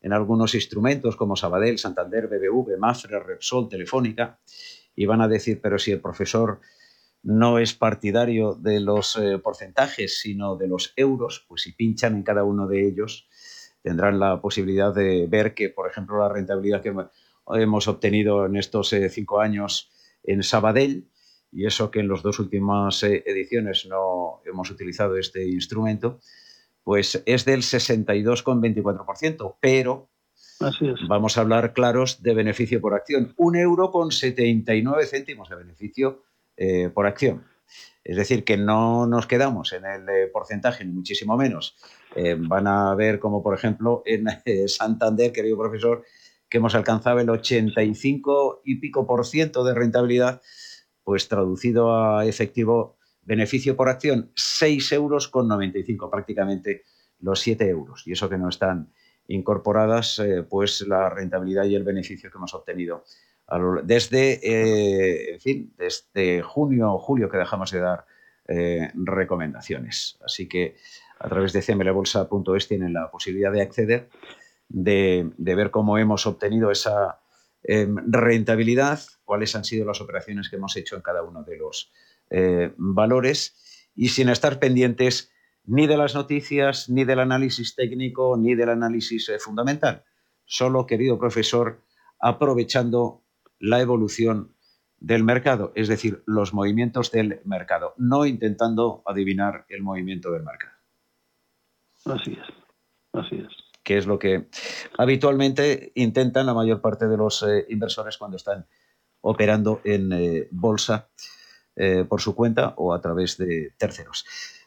[0.00, 4.40] en algunos instrumentos como Sabadell, Santander, BBV, Mafre, Repsol, Telefónica,
[4.94, 6.60] y van a decir, pero si el profesor
[7.22, 12.44] no es partidario de los porcentajes, sino de los euros, pues si pinchan en cada
[12.44, 13.28] uno de ellos,
[13.82, 16.94] tendrán la posibilidad de ver que, por ejemplo, la rentabilidad que
[17.54, 19.90] hemos obtenido en estos cinco años
[20.24, 21.08] en Sabadell,
[21.50, 26.20] y eso que en las dos últimas eh, ediciones no hemos utilizado este instrumento,
[26.84, 30.10] pues es del 62,24%, pero
[31.08, 33.34] vamos a hablar claros de beneficio por acción.
[33.36, 36.22] Un euro con 79 céntimos de beneficio
[36.56, 37.44] eh, por acción.
[38.04, 41.76] Es decir, que no nos quedamos en el eh, porcentaje, ni muchísimo menos.
[42.38, 44.26] van a ver como, por ejemplo, en
[44.68, 46.04] Santander, querido profesor,
[46.52, 50.42] que hemos alcanzado el 85 y pico por ciento de rentabilidad,
[51.02, 56.84] pues traducido a efectivo beneficio por acción, 6 euros con 95, prácticamente
[57.20, 58.06] los 7 euros.
[58.06, 58.92] Y eso que no están
[59.28, 63.04] incorporadas, eh, pues la rentabilidad y el beneficio que hemos obtenido
[63.84, 68.06] desde, eh, en fin, desde junio o julio que dejamos de dar
[68.48, 70.18] eh, recomendaciones.
[70.24, 70.76] Así que
[71.18, 74.08] a través de cmlbolsa.es tienen la posibilidad de acceder
[74.68, 77.20] de, ver cómo hemos obtenido esa
[77.62, 81.92] em, rentabilidad, cuáles han sido las operaciones que hemos hecho en cada uno de los
[82.32, 85.30] eh, valores y sin estar pendientes
[85.64, 90.04] ni de las noticias, ni del análisis técnico, ni del análisis eh, fundamental.
[90.44, 91.84] Solo, querido profesor,
[92.18, 93.22] aprovechando
[93.58, 94.56] la evolución
[94.98, 100.72] del mercado, es decir, los movimientos del mercado, no intentando adivinar el movimiento del mercado.
[102.06, 102.48] Así es,
[103.12, 104.48] así es que es lo que
[104.96, 108.66] habitualmente intentan la mayor parte de los eh, inversores cuando están
[109.20, 111.08] operando en eh, bolsa
[111.76, 114.24] eh, por su cuenta o a través de terceros.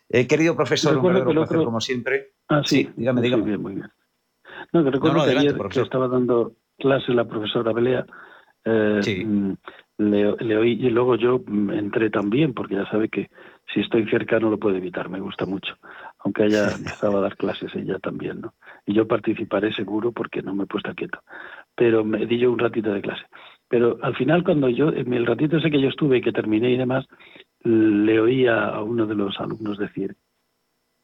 [0.09, 2.33] querido profesor, un como siempre.
[2.47, 3.57] Ah, sí, dígame, dígame.
[3.57, 3.89] muy bien.
[4.71, 8.05] No, que recuerdo que ayer que estaba dando clase la profesora Belea,
[8.65, 9.53] mm,
[9.97, 13.29] le, le, oí y luego yo mm, entré también, porque ya sabe que
[13.73, 15.77] si estoy cerca no lo puedo evitar, me gusta mucho,
[16.19, 18.53] aunque haya empezado a dar clases ella también, ¿no?
[18.85, 21.19] Y yo participaré seguro porque no me he puesto quieto,
[21.75, 23.25] pero me di yo un ratito de clase.
[23.67, 26.71] Pero al final cuando yo, en el ratito ese que yo estuve y que terminé
[26.71, 27.05] y demás,
[27.63, 30.15] le oía a uno de los alumnos decir,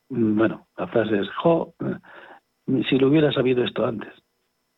[0.09, 4.13] mm, bueno, la frase es, jo, eh, si lo hubiera sabido esto antes.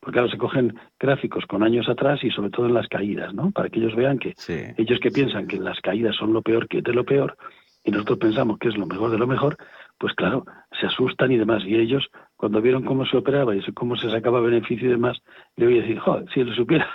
[0.00, 3.50] Porque claro, se cogen gráficos con años atrás y sobre todo en las caídas, ¿no?
[3.52, 4.34] Para que ellos vean que
[4.76, 7.38] ellos que piensan que las caídas son lo peor que de lo peor,
[7.84, 9.56] y nosotros pensamos que es lo mejor de lo mejor,
[9.98, 10.44] pues claro,
[10.78, 11.62] se asustan y demás.
[11.64, 15.18] Y ellos, cuando vieron cómo se operaba y cómo se sacaba beneficio y demás,
[15.56, 16.88] le voy a decir, joder, si lo supiera,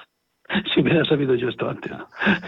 [0.73, 1.91] si hubiera sabido yo esto antes.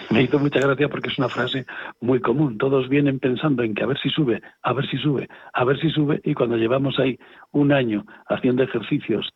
[0.10, 1.66] Me hizo mucha gracia porque es una frase
[2.00, 2.58] muy común.
[2.58, 5.80] Todos vienen pensando en que a ver si sube, a ver si sube, a ver
[5.80, 7.20] si sube, y cuando llevamos ahí
[7.52, 9.32] un año haciendo ejercicios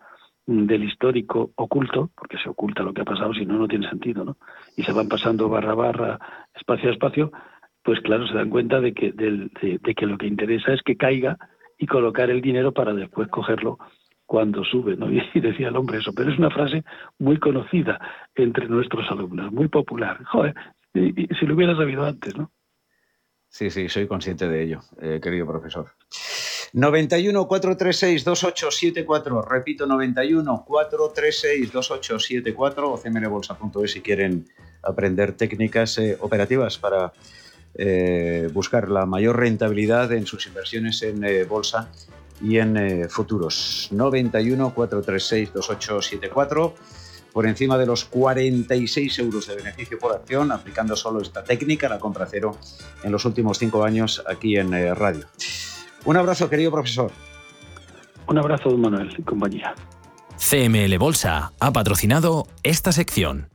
[0.48, 4.24] del histórico oculto, porque se oculta lo que ha pasado, si no, no tiene sentido,
[4.24, 4.38] ¿no?
[4.78, 6.20] Y se van pasando barra a barra,
[6.54, 7.32] espacio a espacio,
[7.84, 11.38] pues claro, se dan cuenta de que, de, que lo que interesa es que caiga
[11.78, 13.80] y colocar el dinero para después cogerlo
[14.26, 15.08] cuando sube, ¿no?
[15.34, 16.84] Y decía el hombre eso, pero es una frase
[17.20, 18.00] muy conocida
[18.36, 20.24] entre nuestros alumnos, muy popular.
[20.26, 20.56] Joder,
[20.94, 22.52] y, si lo hubiera sabido antes, ¿no?
[23.48, 25.92] Sí, sí, soy consciente de ello, eh, querido profesor.
[26.74, 34.46] 91 436 2874, repito, 91 436 2874 o cmlbolsa.es si quieren
[34.84, 37.14] aprender técnicas eh, operativas para
[37.76, 41.90] eh, buscar la mayor rentabilidad en sus inversiones en bolsa
[42.42, 43.90] y en eh, futuros.
[43.92, 46.76] 91 436 2874
[47.34, 52.00] por encima de los 46 euros de beneficio por acción, aplicando solo esta técnica, la
[52.00, 52.58] compra cero,
[53.04, 55.26] en los últimos cinco años aquí en radio.
[56.06, 57.12] Un abrazo, querido profesor.
[58.28, 59.76] Un abrazo, don Manuel y compañía.
[60.38, 63.55] CML Bolsa ha patrocinado esta sección.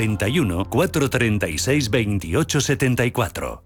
[0.00, 3.62] 91 436 28 74.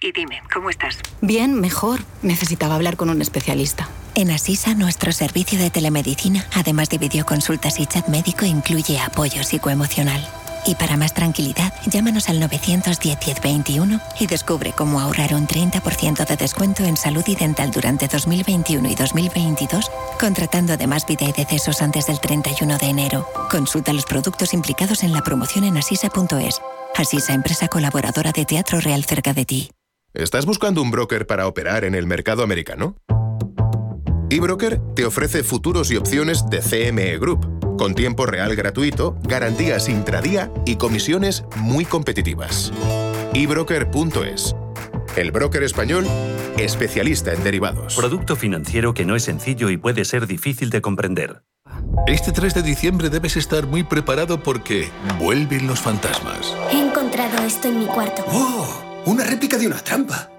[0.00, 0.98] Y dime, ¿cómo estás?
[1.20, 2.00] Bien, mejor.
[2.22, 3.88] Necesitaba hablar con un especialista.
[4.14, 10.22] En Asisa, nuestro servicio de telemedicina, además de videoconsultas y chat médico, incluye apoyo psicoemocional.
[10.66, 16.84] Y para más tranquilidad, llámanos al 910-1021 y descubre cómo ahorrar un 30% de descuento
[16.84, 22.20] en salud y dental durante 2021 y 2022, contratando además vida y decesos antes del
[22.20, 23.28] 31 de enero.
[23.50, 26.60] Consulta los productos implicados en la promoción en asisa.es.
[26.94, 29.70] Asisa, empresa colaboradora de Teatro Real cerca de ti.
[30.14, 32.96] ¿Estás buscando un broker para operar en el mercado americano?
[34.30, 40.50] eBroker te ofrece futuros y opciones de CME Group con tiempo real gratuito, garantías intradía
[40.64, 42.72] y comisiones muy competitivas.
[43.34, 44.54] ebroker.es.
[45.16, 46.06] El broker español
[46.58, 47.94] especialista en derivados.
[47.96, 51.42] Producto financiero que no es sencillo y puede ser difícil de comprender.
[52.06, 56.54] Este 3 de diciembre debes estar muy preparado porque vuelven los fantasmas.
[56.70, 58.24] He encontrado esto en mi cuarto.
[58.28, 59.02] ¡Oh!
[59.06, 60.30] Una réplica de una trampa.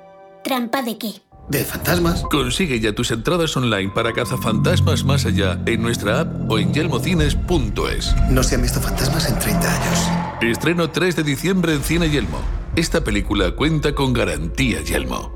[0.44, 1.14] ¿Trampa de qué?
[1.50, 2.24] De fantasmas.
[2.32, 8.16] Consigue ya tus entradas online para cazafantasmas más allá en nuestra app o en yelmocines.es.
[8.30, 10.00] No se han visto fantasmas en 30 años.
[10.42, 12.40] Estreno 3 de diciembre en Cine Yelmo.
[12.76, 15.34] Esta película cuenta con garantía Yelmo.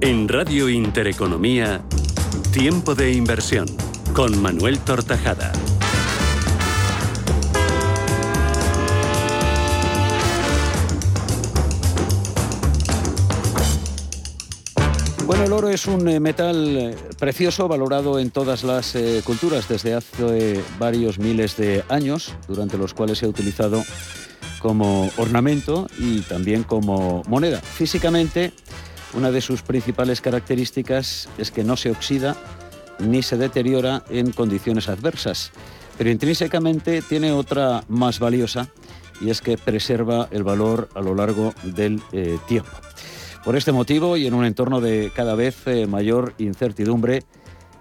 [0.00, 1.82] En Radio Intereconomía,
[2.52, 3.66] Tiempo de Inversión,
[4.12, 5.52] con Manuel Tortajada.
[15.26, 19.68] Bueno, el oro es un eh, metal eh, precioso valorado en todas las eh, culturas
[19.68, 23.82] desde hace varios miles de años, durante los cuales se ha utilizado
[24.60, 27.60] como ornamento y también como moneda.
[27.60, 28.52] Físicamente,
[29.14, 32.36] una de sus principales características es que no se oxida
[33.00, 35.50] ni se deteriora en condiciones adversas,
[35.98, 38.68] pero intrínsecamente tiene otra más valiosa
[39.20, 42.00] y es que preserva el valor a lo largo del
[42.46, 42.85] tiempo.
[43.46, 47.22] Por este motivo y en un entorno de cada vez eh, mayor incertidumbre,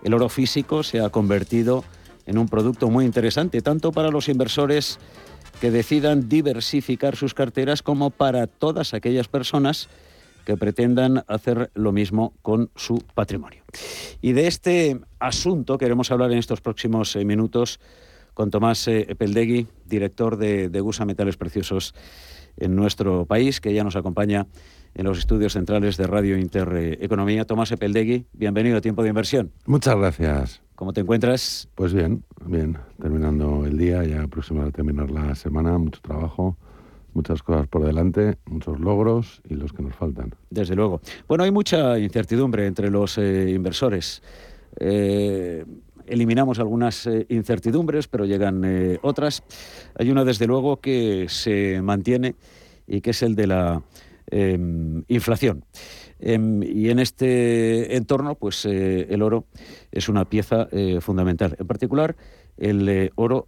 [0.04, 1.84] el oro físico se ha convertido
[2.28, 5.00] en un producto muy interesante, tanto para los inversores
[5.60, 9.90] que decidan diversificar sus carteras como para todas aquellas personas
[10.46, 13.64] que pretendan hacer lo mismo con su patrimonio.
[14.22, 17.80] Y de este asunto queremos hablar en estos próximos eh, minutos
[18.36, 21.96] con Tomás eh, Peldegui, director de, de Gusa Metales Preciosos
[22.58, 24.46] en nuestro país, que ya nos acompaña
[24.96, 27.46] en los estudios centrales de Radio Intereconomía.
[27.46, 29.52] Tomás Epeldegui, bienvenido a Tiempo de Inversión.
[29.66, 30.62] Muchas gracias.
[30.76, 31.70] ¿Cómo te encuentras?
[31.76, 32.78] Pues bien, bien.
[33.02, 36.58] Terminando el día, ya próximo a terminar la semana, mucho trabajo,
[37.14, 40.34] muchas cosas por delante, muchos logros y los que nos faltan.
[40.50, 41.02] Desde luego.
[41.28, 44.24] Bueno, hay mucha incertidumbre entre los eh, inversores.
[44.80, 45.66] Eh,
[46.06, 49.44] eliminamos algunas eh, incertidumbres, pero llegan otras.
[49.98, 52.36] Hay una, desde luego, que se mantiene
[52.88, 53.82] y que es el de la
[54.28, 55.66] Em, inflación.
[56.20, 59.46] Em, y en este entorno, pues eh, el oro
[59.92, 61.56] es una pieza eh, fundamental.
[61.60, 62.16] En particular,
[62.58, 63.48] el eh, oro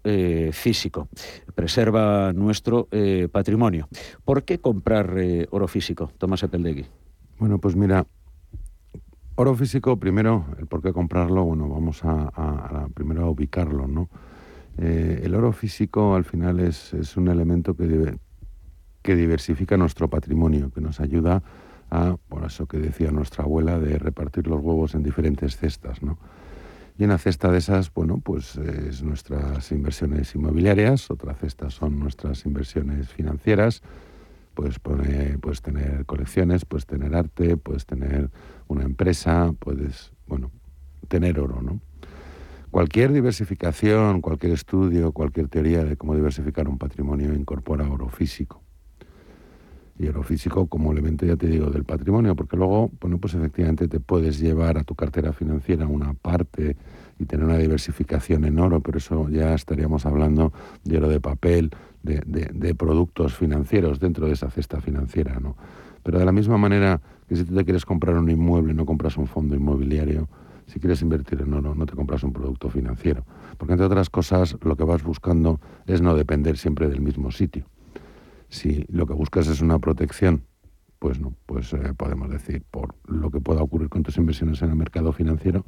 [0.52, 1.08] físico.
[1.56, 2.88] Preserva nuestro
[3.32, 3.88] patrimonio.
[4.24, 5.16] ¿Por qué comprar
[5.50, 6.86] oro físico, Tomás Epeldegui?
[7.40, 8.06] Bueno, pues mira,
[9.36, 14.10] oro físico, primero, el por qué comprarlo, bueno, vamos a, primero a ubicarlo, ¿no?
[14.78, 18.20] el oro físico al final es, es un elemento que debe,
[19.08, 21.42] que diversifica nuestro patrimonio, que nos ayuda
[21.90, 26.18] a, por eso que decía nuestra abuela, de repartir los huevos en diferentes cestas, ¿no?
[27.00, 32.46] Y una cesta de esas, bueno, pues es nuestras inversiones inmobiliarias, otra cesta son nuestras
[32.46, 33.82] inversiones financieras,
[34.54, 38.30] pues puedes tener colecciones, puedes tener arte, puedes tener
[38.68, 40.52] una empresa, puedes, bueno,
[41.08, 41.80] tener oro, ¿no?
[42.72, 48.67] Cualquier diversificación, cualquier estudio, cualquier teoría de cómo diversificar un patrimonio incorpora oro físico
[50.00, 53.88] y oro físico como elemento, ya te digo, del patrimonio, porque luego, bueno, pues efectivamente
[53.88, 56.78] te puedes llevar a tu cartera financiera una parte
[57.20, 61.72] y tener una diversificación en oro, pero eso ya estaríamos hablando de oro de papel,
[62.04, 65.58] de, de, productos financieros dentro de esa cesta financiera, ¿no?
[66.04, 69.18] Pero de la misma manera que si tú te quieres comprar un inmueble, no compras
[69.18, 70.30] un fondo inmobiliario,
[70.68, 73.26] si quieres invertir en oro, no te compras un producto financiero.
[73.58, 77.66] Porque entre otras cosas, lo que vas buscando es no depender siempre del mismo sitio.
[78.50, 80.44] Si lo que buscas es una protección,
[81.00, 84.70] pues no, pues eh, podemos decir, por lo que pueda ocurrir con tus inversiones en
[84.70, 85.66] el mercado financiero,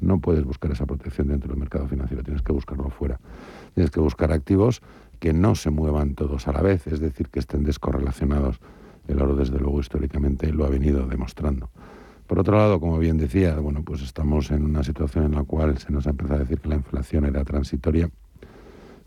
[0.00, 3.20] no puedes buscar esa protección dentro del mercado financiero, tienes que buscarlo fuera.
[3.74, 4.80] Tienes que buscar activos
[5.18, 8.60] que no se muevan todos a la vez, es decir, que estén descorrelacionados.
[9.06, 11.70] El oro, desde luego, históricamente lo ha venido demostrando.
[12.26, 15.76] Por otro lado, como bien decía, bueno, pues estamos en una situación en la cual
[15.78, 18.08] se nos ha empezado a decir que la inflación era transitoria.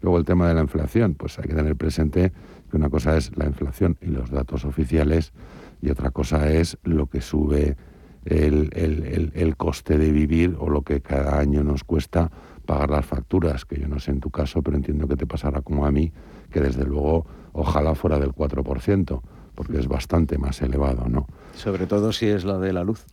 [0.02, 2.34] Luego el tema de la inflación, pues hay que tener presente
[2.74, 5.32] que una cosa es la inflación y los datos oficiales
[5.80, 7.78] y otra cosa es lo que sube
[8.26, 12.32] el, coste de vivir o lo que cada año nos cuesta
[12.66, 15.62] pagar las facturas, que yo no sé en tu caso, pero entiendo que te pasará
[15.62, 16.12] como a mí,
[16.50, 19.22] que desde luego ojalá fuera del 4%,
[19.54, 21.28] porque es bastante más elevado, ¿no?
[21.54, 23.06] Sobre todo si es la de la luz.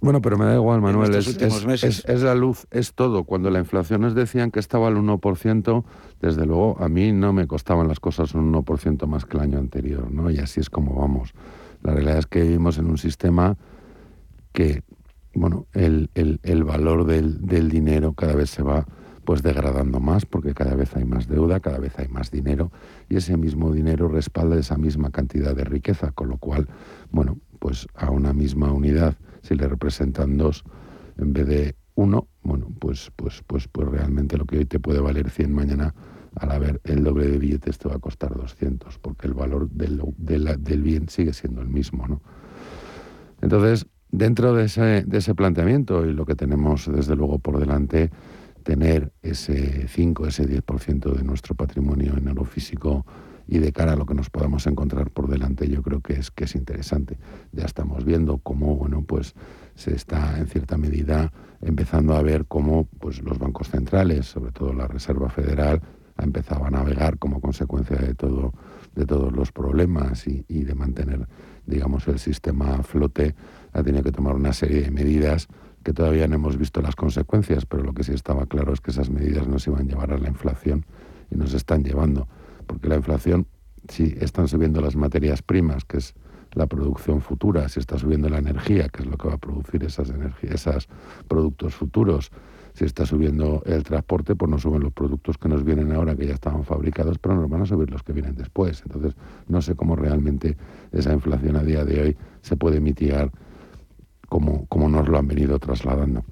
[0.00, 1.14] Bueno, pero me da igual, Manuel.
[1.14, 3.24] Es, es, la luz, es todo.
[3.24, 5.84] Cuando la inflación nos decían que estaba al 1%,
[6.20, 9.58] desde luego a mí no me costaban las cosas un 1% más que el año
[9.58, 10.30] anterior, ¿no?
[10.30, 11.32] Y así es como vamos.
[11.82, 13.56] La realidad es que vivimos en un sistema
[14.52, 14.82] que
[15.36, 18.86] bueno, el, el, valor del, del, dinero cada vez se va
[19.24, 22.70] pues degradando más porque cada vez hay más deuda, cada vez hay más dinero
[23.08, 26.68] y ese mismo dinero respalda esa misma cantidad de riqueza, con lo cual,
[27.10, 29.16] bueno, pues a una misma unidad,
[29.46, 30.64] si le representan dos
[31.18, 35.00] en vez de uno, bueno, pues, pues, pues, pues realmente lo que hoy te puede
[35.00, 35.94] valer 100 mañana
[36.34, 40.02] al haber el doble de billetes te va a costar 200, porque el valor del,
[40.18, 42.20] del bien sigue siendo el mismo, ¿no?
[43.40, 48.10] Entonces, Dentro de ese, de ese planteamiento y lo que tenemos desde luego por delante,
[48.62, 53.04] tener ese 5, ese 10% de nuestro patrimonio en oro físico
[53.46, 56.30] y de cara a lo que nos podamos encontrar por delante, yo creo que es,
[56.30, 57.18] que es interesante.
[57.52, 59.34] Ya estamos viendo cómo, bueno, pues
[59.74, 64.72] se está en cierta medida empezando a ver cómo pues, los bancos centrales, sobre todo
[64.72, 65.80] la Reserva Federal,
[66.16, 68.52] ha empezado a navegar como consecuencia de todo
[68.96, 71.28] de todos los problemas y, de mantener
[71.66, 73.34] digamos el sistema a flote
[73.72, 75.48] ha tenido que tomar una serie de medidas
[75.84, 78.90] que todavía no hemos visto las consecuencias, pero lo que sí estaba claro es que
[78.90, 80.84] esas medidas nos iban a llevar a la inflación
[81.30, 82.26] y nos están llevando,
[82.66, 83.46] porque la inflación,
[83.88, 86.14] si están subiendo las materias primas, que es
[86.52, 89.84] la producción futura, si está subiendo la energía, que es lo que va a producir
[89.84, 90.88] esas energías, esos
[91.28, 92.30] productos futuros,
[92.72, 96.26] si está subiendo el transporte, pues no suben los productos que nos vienen ahora, que
[96.26, 98.82] ya estaban fabricados, pero nos van a subir los que vienen después.
[98.84, 99.14] Entonces,
[99.48, 100.56] no sé cómo realmente
[100.92, 103.30] esa inflación a día de hoy se puede mitigar
[104.28, 106.24] como, como nos lo han venido trasladando.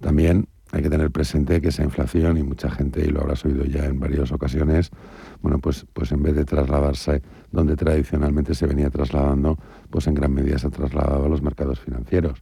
[0.00, 3.64] También hay que tener presente que esa inflación, y mucha gente, y lo habrás oído
[3.64, 4.90] ya en varias ocasiones,
[5.42, 9.56] bueno, pues, pues en vez de trasladarse donde tradicionalmente se venía trasladando,
[9.90, 12.40] pues en gran medida se ha trasladado a los mercados financieros.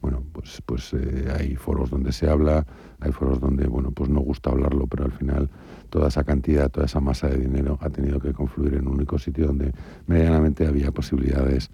[0.00, 2.66] Bueno, pues, pues eh, hay foros donde se habla,
[3.00, 5.50] hay foros donde, bueno, pues no gusta hablarlo, pero al final
[5.90, 9.18] toda esa cantidad, toda esa masa de dinero ha tenido que confluir en un único
[9.18, 9.72] sitio donde
[10.06, 11.70] medianamente había posibilidades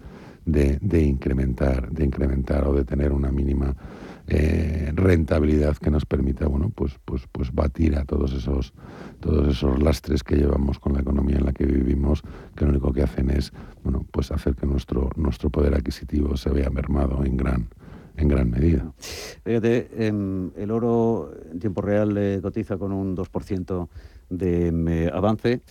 [0.47, 3.75] de, incrementar, de incrementar o de tener una mínima
[4.27, 8.73] eh, rentabilidad que nos permita bueno pues pues pues batir a todos esos
[9.19, 12.23] todos esos lastres que llevamos con la economía en la que vivimos
[12.55, 13.53] que lo único que hacen es
[13.83, 17.69] bueno pues hacer que nuestro nuestro poder adquisitivo se vea mermado en gran
[18.17, 18.91] en gran medida.
[19.45, 23.87] Fíjate, em, el oro en tiempo real eh, cotiza con un 2%
[24.29, 25.61] de em, avance,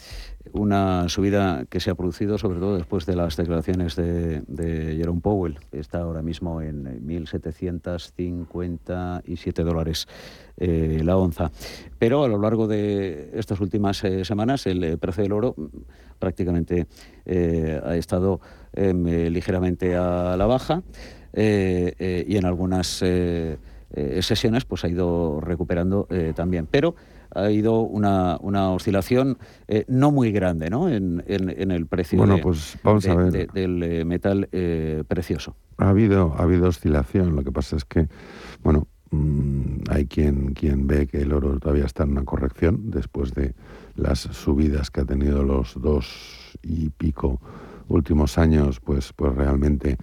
[0.53, 5.59] una subida que se ha producido sobre todo después de las declaraciones de, Jerome Powell,
[5.73, 10.09] está ahora mismo en 1.757 dólares
[10.57, 11.51] eh, la onza.
[11.99, 15.57] Pero a lo largo de estas últimas eh, semanas el precio del oro
[16.19, 16.87] prácticamente
[17.27, 18.41] ha estado
[18.73, 20.83] em, ligeramente a la baja.
[21.39, 23.59] Eh, eh, y en algunas eh,
[24.22, 26.66] sesiones pues ha ido recuperando también.
[26.70, 26.97] Pero
[27.34, 29.39] ha ido una, una oscilación
[29.89, 30.89] no muy grande ¿no?
[30.89, 33.53] En, en, el precio pues vamos a ver.
[33.53, 34.49] del metal
[35.07, 35.55] precioso.
[35.76, 38.09] Ha habido, ha habido oscilación, lo que pasa es que,
[38.62, 43.34] bueno, mm, hay quien, quien ve que el oro todavía está en una corrección después
[43.34, 43.55] de
[43.95, 47.41] las subidas que ha tenido los dos y pico
[47.89, 49.99] últimos años, pues, pues realmente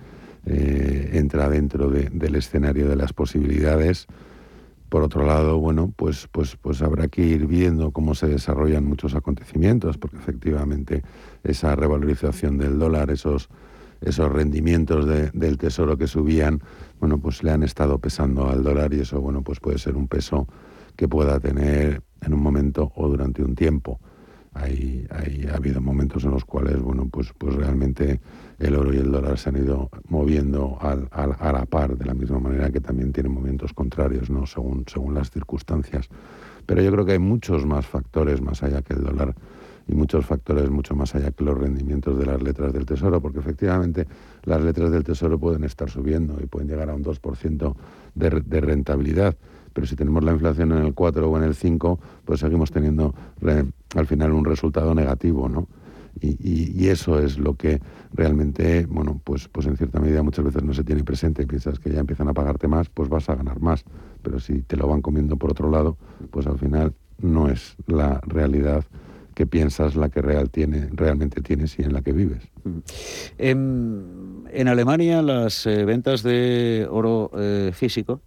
[0.45, 4.07] eh, entra dentro del escenario de las posibilidades.
[4.89, 9.15] Por otro lado, bueno, pues, pues, pues habrá que ir viendo cómo se desarrollan muchos
[9.15, 11.01] acontecimientos, porque efectivamente
[11.43, 13.49] esa revalorización del dólar, esos,
[14.01, 16.61] esos rendimientos del tesoro que subían,
[16.99, 20.07] bueno, pues le han estado pesando al dólar y eso, bueno, pues puede ser un
[20.07, 20.47] peso
[20.95, 23.99] que pueda tener en un momento o durante un tiempo.
[24.53, 28.19] Hay, hay, ha habido momentos en los cuales, bueno, pues, pues realmente
[28.63, 32.39] el oro y el dólar se han ido moviendo a la par, de la misma
[32.39, 34.45] manera que también tienen movimientos contrarios, ¿no?
[34.45, 36.09] según, según las circunstancias.
[36.65, 39.35] Pero yo creo que hay muchos más factores más allá que el dólar
[39.87, 43.39] y muchos factores mucho más allá que los rendimientos de las letras del Tesoro, porque
[43.39, 44.07] efectivamente
[44.43, 47.75] las letras del Tesoro pueden estar subiendo y pueden llegar a un 2%
[48.15, 49.35] de, de rentabilidad,
[49.73, 53.13] pero si tenemos la inflación en el 4 o en el 5, pues seguimos teniendo
[53.95, 55.67] al final un resultado negativo, ¿no?
[56.21, 57.81] Y, eso es lo que
[58.13, 61.47] realmente, bueno, pues, pues en cierta medida muchas veces no se tiene presente.
[61.47, 63.83] Piensas que ya empiezan a pagarte más, pues vas a ganar más.
[64.21, 65.97] Pero si te lo van comiendo por otro lado,
[66.31, 68.85] pues al final no es la realidad
[69.33, 72.43] que piensas la que real tiene, realmente tienes y en la que vives.
[72.63, 72.77] Mm.
[73.37, 78.21] En, Alemania las eh, ventas de oro eh, físico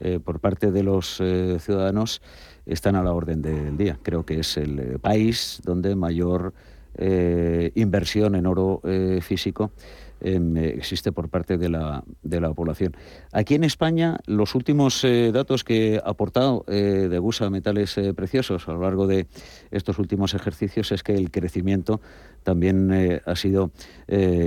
[0.00, 2.22] eh, por parte de los ciudadanos
[2.64, 3.98] están a la orden del día.
[4.02, 6.52] Creo que es el país donde mayor
[6.98, 9.72] eh, inversión en oro eh, físico
[10.20, 12.96] em, existe por parte de la, de la, población.
[13.32, 18.72] Aquí en España, los últimos eh, datos que ha aportado de Gusa Metales Preciosos a
[18.72, 19.26] lo largo de
[19.70, 22.00] estos últimos ejercicios es que el crecimiento
[22.42, 23.70] también ha sido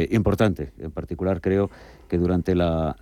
[0.10, 0.72] importante.
[0.80, 1.70] En particular, creo
[2.12, 2.94] que durante la,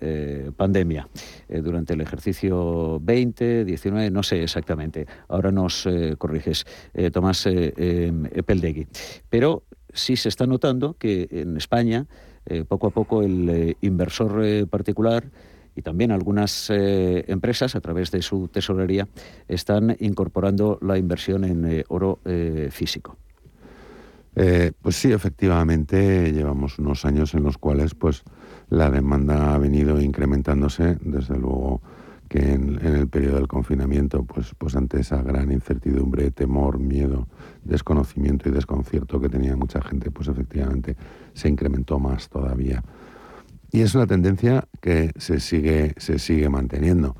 [0.00, 1.08] eh, pandemia,
[1.48, 6.66] eh, durante el ejercicio 20, 19, no sé exactamente, ahora nos eh, corriges,
[7.12, 8.88] Tomás Peldegui.
[9.30, 9.62] Pero
[9.92, 12.06] sí se está notando que en España,
[12.68, 15.24] poco a poco, el inversor particular
[15.76, 19.08] y también algunas empresas, a través de su tesorería,
[19.48, 22.18] están incorporando la inversión en oro
[22.70, 23.16] físico.
[24.34, 28.22] Eh, pues sí, efectivamente, llevamos unos años en los cuales pues
[28.70, 31.82] la demanda ha venido incrementándose, desde luego
[32.32, 37.28] que en, el periodo del confinamiento, pues, pues ante esa gran incertidumbre, temor, miedo,
[37.62, 40.96] desconocimiento y desconcierto que tenía mucha gente, pues efectivamente
[41.34, 42.82] se incrementó más todavía.
[43.70, 47.14] Y es una tendencia que se sigue, se sigue manteniendo.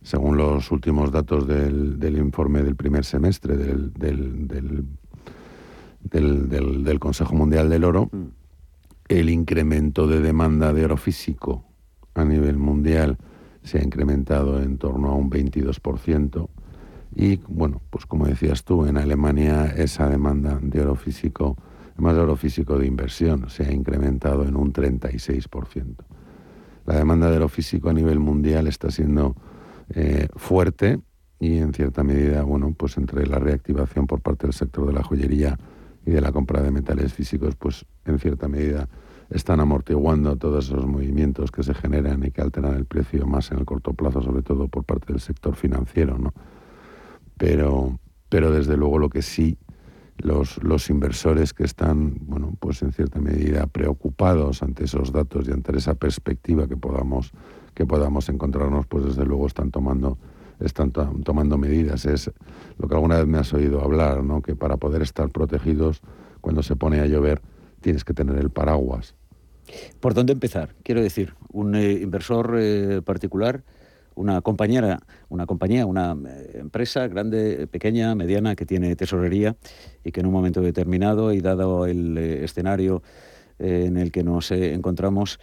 [0.00, 4.86] Según los últimos datos del, informe del primer semestre del, del
[6.00, 8.24] del, del, Consejo Mundial del Oro, mm.
[9.08, 11.64] el incremento de demanda de oro físico
[12.14, 13.18] a nivel mundial
[13.66, 16.48] se ha incrementado en torno a un 22%.
[17.16, 21.56] Y bueno, pues como decías tú, en Alemania esa demanda de oro físico,
[21.94, 25.96] además de oro físico de inversión, se ha incrementado en un 36%.
[26.86, 29.34] La demanda de oro físico a nivel mundial está siendo
[29.90, 31.00] eh, fuerte
[31.40, 35.02] y en cierta medida, bueno, pues entre la reactivación por parte del sector de la
[35.02, 35.58] joyería
[36.04, 38.88] y de la compra de metales físicos, pues en cierta medida
[39.30, 43.58] están amortiguando todos esos movimientos que se generan y que alteran el precio más en
[43.58, 46.32] el corto plazo, sobre todo por parte del sector financiero, ¿no?
[47.36, 47.98] Pero,
[48.28, 49.58] pero desde luego lo que sí
[50.18, 55.52] los, los inversores que están, bueno, pues en cierta medida preocupados ante esos datos y
[55.52, 57.32] ante esa perspectiva que podamos,
[57.74, 60.18] que podamos encontrarnos, pues desde luego están tomando
[60.60, 62.06] están tomando medidas.
[62.06, 62.32] Es
[62.78, 64.40] lo que alguna vez me has oído hablar, ¿no?
[64.40, 66.00] que para poder estar protegidos
[66.40, 67.42] cuando se pone a llover
[67.80, 69.15] tienes que tener el paraguas.
[70.00, 70.74] ¿Por dónde empezar?
[70.82, 73.62] Quiero decir, un eh, inversor eh, particular,
[74.14, 79.56] una compañera, una compañía, una eh, empresa grande, pequeña, mediana, que tiene tesorería
[80.04, 83.02] y que en un momento determinado y dado el escenario
[83.58, 85.40] en el que nos encontramos,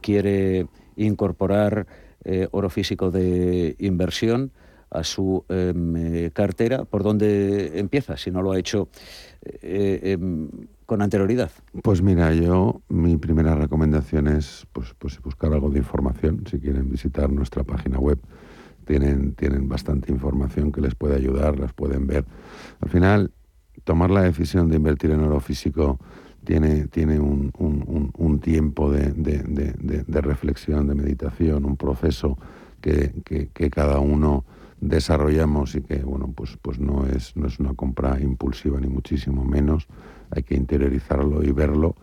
[0.00, 1.86] quiere incorporar
[2.50, 4.50] oro físico de inversión
[4.90, 8.88] a su em, cartera, ¿por dónde empieza si no lo ha hecho
[9.62, 10.48] em,
[10.86, 11.50] con anterioridad?
[11.82, 16.44] Pues mira, yo mi primera recomendación es pues, pues buscar algo de información.
[16.50, 18.18] Si quieren visitar nuestra página web,
[18.84, 22.24] tienen, tienen bastante información que les puede ayudar, las pueden ver.
[22.80, 23.32] Al final,
[23.84, 25.98] tomar la decisión de invertir en oro físico
[26.44, 27.50] tiene, tiene un,
[28.16, 32.36] un, tiempo de, reflexión, de meditación, un proceso
[32.80, 34.44] que, que, cada uno
[34.88, 39.44] desarrollamos y que bueno pues pues no es no es una compra impulsiva ni muchísimo
[39.44, 39.86] menos.
[40.30, 41.96] Hay que interiorizarlo y verlo.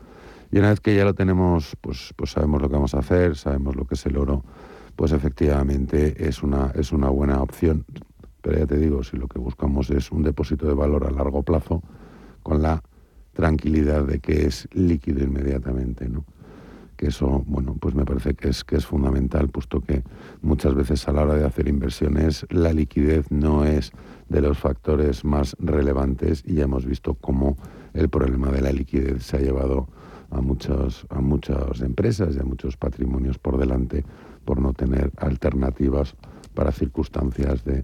[0.52, 3.36] Y una vez que ya lo tenemos pues pues sabemos lo que vamos a hacer
[3.36, 4.44] sabemos lo que es el oro
[4.96, 7.86] pues efectivamente es una es una buena opción.
[8.42, 11.44] Pero ya te digo si lo que buscamos es un depósito de valor a largo
[11.44, 11.84] plazo
[12.42, 12.82] con la
[13.34, 16.26] tranquilidad de que es líquido inmediatamente, ¿no?
[17.02, 20.04] Que eso, bueno, pues me parece que es, que es fundamental, puesto que
[20.44, 23.92] muchas veces a la hora de hacer inversiones la liquidez no es
[24.30, 27.58] de los factores más relevantes y ya hemos visto cómo
[27.96, 29.88] el problema de la liquidez se ha llevado
[30.30, 34.06] a, a muchas empresas y a muchos patrimonios por delante
[34.46, 36.16] por no tener alternativas
[36.54, 37.84] para circunstancias de,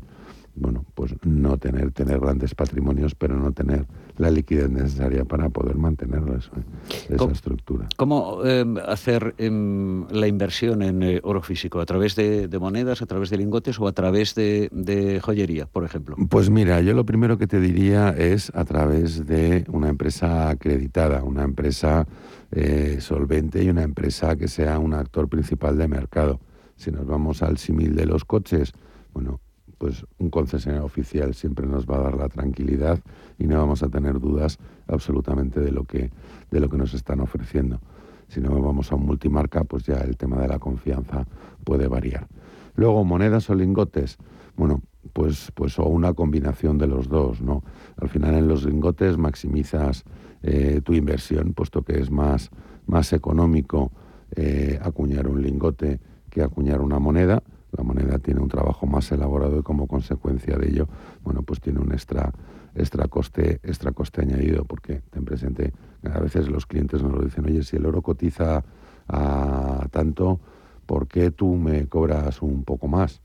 [0.59, 3.85] bueno, pues no tener, tener grandes patrimonios, pero no tener
[4.17, 7.87] la liquidez necesaria para poder mantener esa, esa estructura.
[7.95, 11.79] ¿Cómo eh, hacer em, la inversión en eh, oro físico?
[11.79, 16.15] ¿A través de, monedas, a través de lingotes o a través de, joyería, por ejemplo?
[16.29, 21.23] Pues mira, yo lo primero que te diría es a través de una empresa acreditada,
[21.23, 22.07] una empresa
[22.51, 26.39] eh, solvente y una empresa que sea un actor principal de mercado.
[26.75, 28.73] Si nos vamos al símil de los coches,
[29.13, 29.39] bueno,
[29.78, 32.99] pues un concesionario oficial siempre nos va a dar la tranquilidad
[33.38, 34.57] y no vamos a tener dudas
[34.88, 36.11] absolutamente de lo que,
[36.51, 37.80] de lo que nos están ofreciendo.
[38.28, 41.25] Si no vamos a un multimarca, pues ya el tema de la confianza
[41.63, 42.28] puede variar.
[42.75, 44.17] Luego, monedas o lingotes,
[44.55, 44.82] bueno,
[45.13, 47.63] pues, pues o una combinación de los dos, ¿no?
[47.99, 50.03] Al final en los lingotes maximizas
[50.43, 52.51] eh, tu inversión, puesto que es más,
[52.86, 53.91] más económico
[54.36, 55.99] eh, acuñar un lingote
[56.30, 57.41] que acuñar una moneda
[57.78, 60.88] la moneda tiene un trabajo más elaborado y como consecuencia de ello,
[61.23, 62.34] bueno, pues tiene un extra,
[62.75, 65.73] extra coste, extra coste añadido, porque ten presente,
[66.03, 68.63] a veces los clientes nos lo dicen, oye, si el oro cotiza
[69.07, 70.39] a tanto,
[70.86, 73.21] ¿por qué tú me cobras un poco más?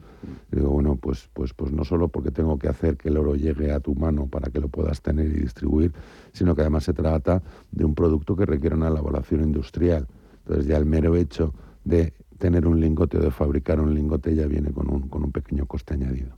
[0.53, 3.72] digo, bueno, pues, pues, pues no solo porque tengo que hacer que el oro llegue
[3.72, 5.92] a tu mano para que lo puedas tener y distribuir,
[6.32, 7.42] sino que además se trata
[7.72, 10.07] de un producto que requiere una elaboración industrial.
[10.44, 12.12] Entonces ya el mero hecho de
[12.43, 15.64] tener un lingote o de fabricar un lingote ya viene con un, con un pequeño
[15.66, 16.32] coste añadido.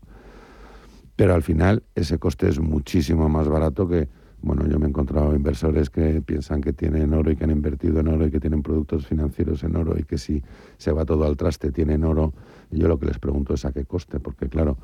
[1.17, 4.11] Pero al final ese coste es muchísimo más barato que,
[4.43, 8.01] bueno, yo me he encontrado inversores que piensan que tienen oro y que han invertido
[8.01, 10.43] en oro y que tienen productos financieros en oro y que si
[10.77, 12.35] se va todo al traste tienen oro.
[12.71, 14.77] Y yo lo que les pregunto es a qué coste, porque claro,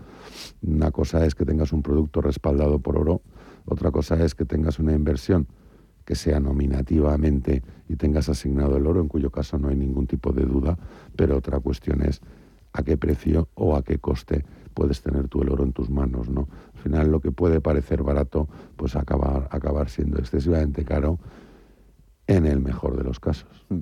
[0.62, 3.21] una cosa es que tengas un producto respaldado por oro,
[3.66, 5.47] otra cosa es que tengas una inversión
[6.11, 10.33] que sea nominativamente y tengas asignado el oro, en cuyo caso no hay ningún tipo
[10.33, 10.77] de duda,
[11.21, 12.23] pero otra cuestión es
[12.73, 14.43] a qué precio o a qué coste
[14.73, 16.49] puedes tener tú el oro en tus manos, ¿no?
[16.75, 21.18] Al final lo que puede parecer barato, pues acabar, siendo excesivamente caro
[22.27, 23.66] en el mejor de los casos.
[23.68, 23.81] Mm.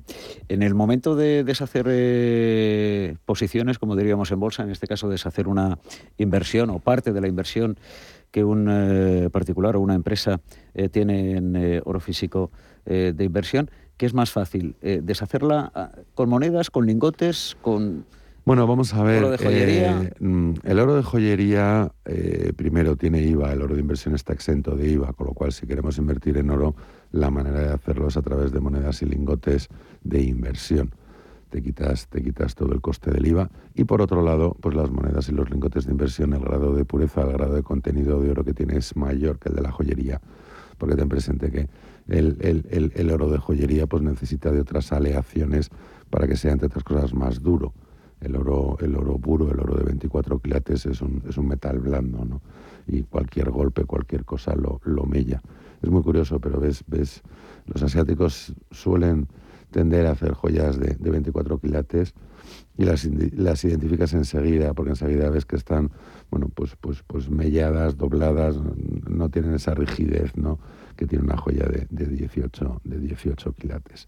[0.49, 5.47] En el momento de deshacer eh, posiciones, como diríamos en bolsa, en este caso deshacer
[5.47, 5.79] una
[6.17, 7.77] inversión o parte de la inversión
[8.31, 10.41] que un eh, particular o una empresa
[10.73, 12.51] eh, tiene en oro físico
[12.85, 13.69] de inversión,
[13.99, 14.75] ¿qué es más fácil?
[14.81, 18.05] ¿Deshacerla ah, con monedas, con lingotes, con...
[18.45, 19.23] Bueno, vamos a ver.
[19.23, 20.11] ¿Oro de joyería?
[20.19, 21.91] Mm, el oro de joyería,
[22.55, 25.67] primero, tiene IVA, el oro de inversión está exento de IVA, con lo cual, si
[25.67, 26.73] queremos invertir en oro,
[27.11, 29.67] la manera de hacerlo es a través de monedas y lingotes
[30.03, 30.91] de inversión
[31.49, 33.49] te quitas, te quitas todo el coste del IVA.
[33.73, 36.85] Y por otro lado, pues las monedas y los lingotes de inversión, el grado de
[36.85, 39.71] pureza, el grado de contenido de oro que tiene es mayor que el de la
[39.71, 40.21] joyería.
[40.77, 41.67] Porque ten presente que
[42.09, 45.69] el, el, el, oro de joyería pues necesita de otras aleaciones
[46.09, 47.73] para que sea, entre otras cosas, más duro.
[48.19, 51.79] El oro, el oro puro, el oro de 24 quilates es un, es un metal
[51.79, 52.41] blando, ¿no?
[52.87, 55.41] Y cualquier golpe, cualquier cosa lo, lo mella.
[55.81, 57.21] Es muy curioso, pero ves, ves,
[57.65, 59.27] los asiáticos suelen
[59.71, 62.13] tender a hacer joyas de, 24 quilates
[62.77, 65.91] y las, las identificas enseguida, porque enseguida ves que están,
[66.31, 68.57] bueno, pues, pues, pues melladas, dobladas,
[69.07, 70.59] no tienen esa rigidez, ¿no?
[70.99, 74.05] Que tiene una joya de, de, 18, de 18 quilates.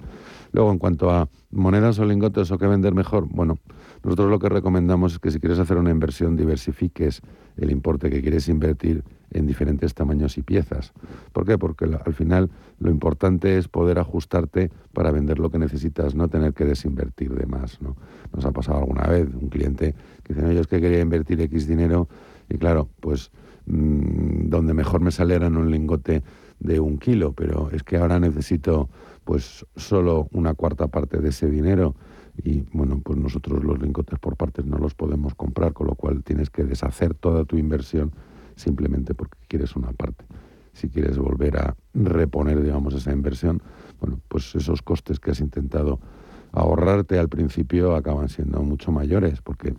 [0.52, 3.60] Luego, en cuanto a monedas o lingotes o qué vender mejor, bueno,
[4.04, 7.22] nosotros lo que recomendamos es que si quieres hacer una inversión, diversifiques
[7.56, 10.92] el importe que quieres invertir en diferentes tamaños y piezas.
[11.32, 11.58] ¿Por qué?
[11.58, 12.50] Porque al final
[12.82, 17.46] lo importante es poder ajustarte para vender lo que necesitas, no tener que desinvertir de
[17.46, 17.82] más.
[17.82, 17.96] ¿no?
[18.36, 21.40] Nos ha pasado alguna vez un cliente que dice, no, yo es que quería invertir
[21.40, 22.10] X dinero
[22.50, 23.32] y claro, pues
[23.66, 26.22] mm, donde mejor me sale era en un lingote
[26.62, 28.90] de un kilo, pero es que ahora necesito
[29.26, 31.96] pues solo una cuarta parte de ese dinero
[32.44, 36.24] y bueno, pues nosotros los lingotes por partes no los podemos comprar, con lo cual
[36.24, 38.12] tienes que deshacer toda tu inversión
[38.56, 40.26] simplemente porque quieres una parte.
[40.74, 43.62] Si quieres volver a reponer, digamos, esa inversión,
[44.00, 46.00] bueno, pues esos costes que has intentado
[46.54, 49.74] ahorrarte al principio acaban siendo mucho mayores, porque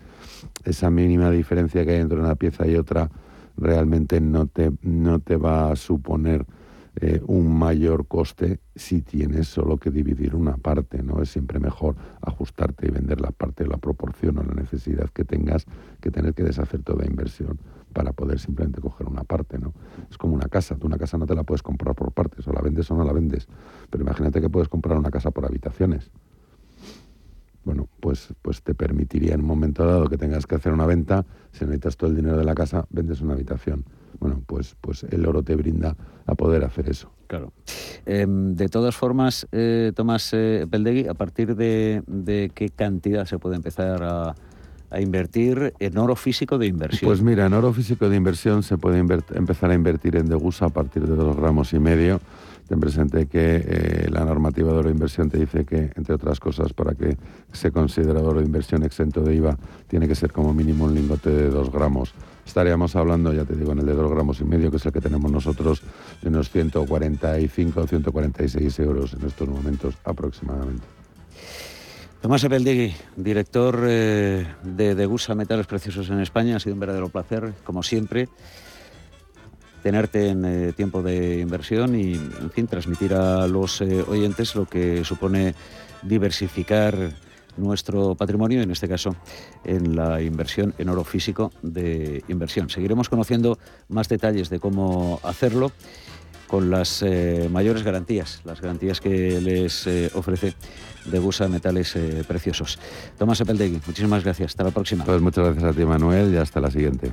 [0.64, 3.11] esa mínima diferencia que hay entre una pieza y otra
[3.57, 6.45] realmente no te, no te va a suponer
[7.01, 11.22] eh, un mayor coste si tienes solo que dividir una parte, ¿no?
[11.22, 15.24] Es siempre mejor ajustarte y vender la parte de la proporción a la necesidad que
[15.24, 15.64] tengas
[16.03, 17.59] que tener que deshacer toda inversión
[17.95, 19.72] para poder simplemente coger una parte, ¿no?
[20.11, 22.53] Es como una casa, tú una casa no te la puedes comprar por partes, o
[22.53, 23.49] la vendes o no la vendes,
[23.88, 26.11] pero imagínate que puedes comprar una casa por habitaciones.
[27.64, 31.24] Bueno, pues, pues te permitiría en un momento dado que tengas que hacer una venta,
[31.53, 33.84] si necesitas todo el dinero de la casa, vendes una habitación
[34.23, 35.97] bueno, pues, pues el oro te brinda
[36.27, 37.11] a poder hacer eso.
[37.27, 37.53] Claro.
[38.07, 43.57] Em, de todas formas, eh, Tomás eh, Peldegui, ¿a partir de, qué cantidad se puede
[43.57, 44.35] empezar a,
[44.91, 47.09] a invertir en oro físico de inversión.
[47.09, 50.68] Pues mira, en oro físico de inversión se puede empezar a invertir en Degusa a
[50.68, 52.20] partir de dos gramos y medio.
[52.69, 56.73] Ten presente que eh, la normativa de oro inversión te dice que, entre otras cosas,
[56.73, 57.17] para que
[57.53, 59.59] se considere oro inversión exento de IVA,
[59.89, 62.15] tiene que ser como mínimo un lingote de dos gramos.
[62.47, 64.93] Estaríamos hablando, ya te digo, en el de dos gramos y medio, que es el
[64.93, 65.83] que tenemos nosotros,
[66.23, 70.87] de unos 145 o 146 euros en estos momentos aproximadamente.
[72.23, 77.53] Tomás Apeldegui, director eh, de Degusa Metales Preciosos en España, ha sido un verdadero placer,
[77.65, 78.29] como siempre,
[79.83, 84.66] tenerte en eh, tiempo de inversión y, en fin, transmitir a los eh, oyentes lo
[84.66, 85.55] que supone
[86.03, 86.97] diversificar
[87.57, 89.14] nuestro patrimonio, en este caso
[89.64, 92.70] en la inversión en oro físico de inversión.
[92.70, 93.59] Seguiremos conociendo
[93.89, 95.70] más detalles de cómo hacerlo
[96.47, 97.05] con las
[97.51, 100.55] mayores garantías, las garantías que les ofrece
[101.07, 102.78] de Busa Metales eh, Preciosos.
[103.18, 104.53] Tomás Epeldegui, muchísimas gracias.
[104.53, 105.05] Hasta la próxima.
[105.05, 107.12] Pues muchas gracias a ti, Manuel, y hasta la siguiente.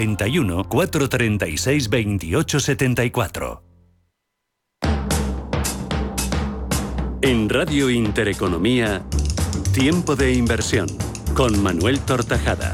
[0.00, 3.62] 91 436 28 74.
[7.20, 9.02] En Radio Intereconomía,
[9.74, 10.86] Tiempo de Inversión,
[11.34, 12.72] con Manuel Tortajada.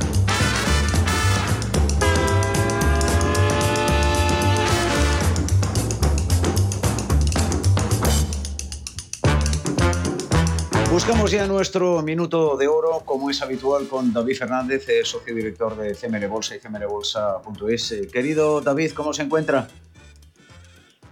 [10.96, 15.76] Buscamos ya nuestro minuto de oro, como es habitual, con David Fernández, eh, socio director
[15.76, 17.92] de CML Bolsa y cmlbolsa.es.
[17.92, 19.68] Eh, querido David, ¿cómo se encuentra?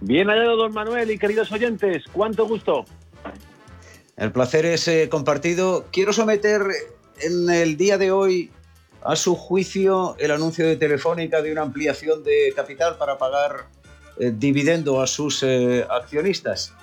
[0.01, 2.85] Bien hallado, don Manuel y queridos oyentes, cuánto gusto.
[4.17, 5.85] El placer es eh, compartido.
[5.91, 6.63] Quiero someter
[7.21, 8.49] en el día de hoy
[9.03, 13.67] a su juicio el anuncio de Telefónica de una ampliación de capital para pagar
[14.17, 16.73] dividendo a sus accionistas.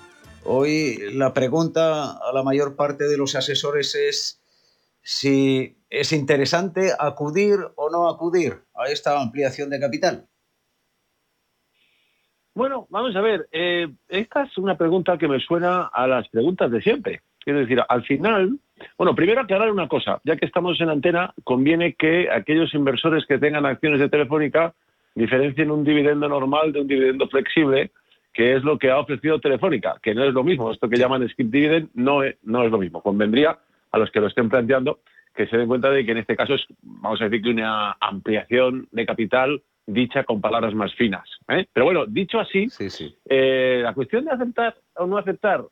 [0.45, 4.41] Hoy la pregunta a la mayor parte de los asesores es
[5.01, 10.27] si es interesante acudir o no acudir a esta ampliación de capital.
[12.55, 16.69] Bueno, vamos a ver, eh, esta es una pregunta que me suena a las preguntas
[16.71, 17.21] de siempre.
[17.45, 18.59] Es decir, al final,
[18.97, 23.39] bueno, primero aclarar una cosa, ya que estamos en antena, conviene que aquellos inversores que
[23.39, 24.73] tengan acciones de Telefónica
[25.15, 27.91] diferencien un dividendo normal de un dividendo flexible,
[28.33, 30.71] que es lo que ha ofrecido Telefónica, que no es lo mismo.
[30.71, 33.01] Esto que llaman skip dividend no es, no es lo mismo.
[33.01, 33.57] Convendría
[33.91, 34.99] a los que lo estén planteando
[35.33, 37.97] que se den cuenta de que en este caso es, vamos a decir, que una
[37.99, 41.27] ampliación de capital dicha con palabras más finas.
[41.49, 41.65] ¿eh?
[41.73, 42.67] Pero bueno, dicho así,
[43.29, 45.63] eh, la cuestión de aceptar o no aceptar,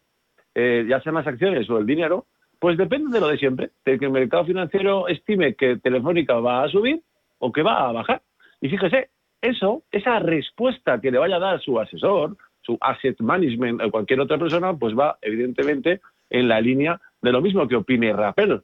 [0.55, 2.26] eh, ya sean las acciones o el dinero,
[2.59, 6.64] pues depende de lo de siempre, de que el mercado financiero estime que Telefónica va
[6.64, 7.01] a subir
[7.39, 8.22] o que va a bajar.
[8.59, 9.09] Y fíjese,
[9.41, 14.20] eso, esa respuesta que le vaya a dar su asesor, su asset management o cualquier
[14.20, 18.62] otra persona, pues va evidentemente en la línea de lo mismo que opine Rappel,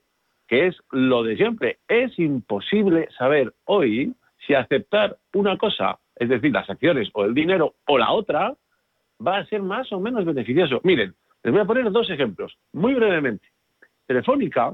[0.48, 1.80] que es lo de siempre.
[1.88, 4.14] Es imposible saber hoy
[4.46, 8.56] si aceptar una cosa, es decir, las acciones o el dinero o la otra,
[9.26, 10.80] va a ser más o menos beneficioso.
[10.84, 13.48] Miren, les voy a poner dos ejemplos, muy brevemente.
[14.06, 14.74] Telefónica,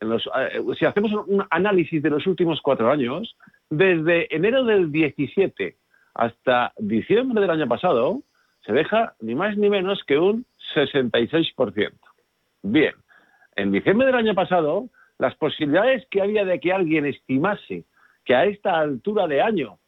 [0.00, 3.36] eh, si hacemos un análisis de los últimos cuatro años,
[3.68, 5.76] desde enero del 17
[6.14, 8.22] hasta diciembre del año pasado,
[8.68, 10.44] se deja ni más ni menos que un
[10.74, 11.90] 66%.
[12.62, 12.92] Bien,
[13.56, 17.84] en diciembre del año pasado, las posibilidades que había de que alguien estimase
[18.26, 19.78] que a esta altura de año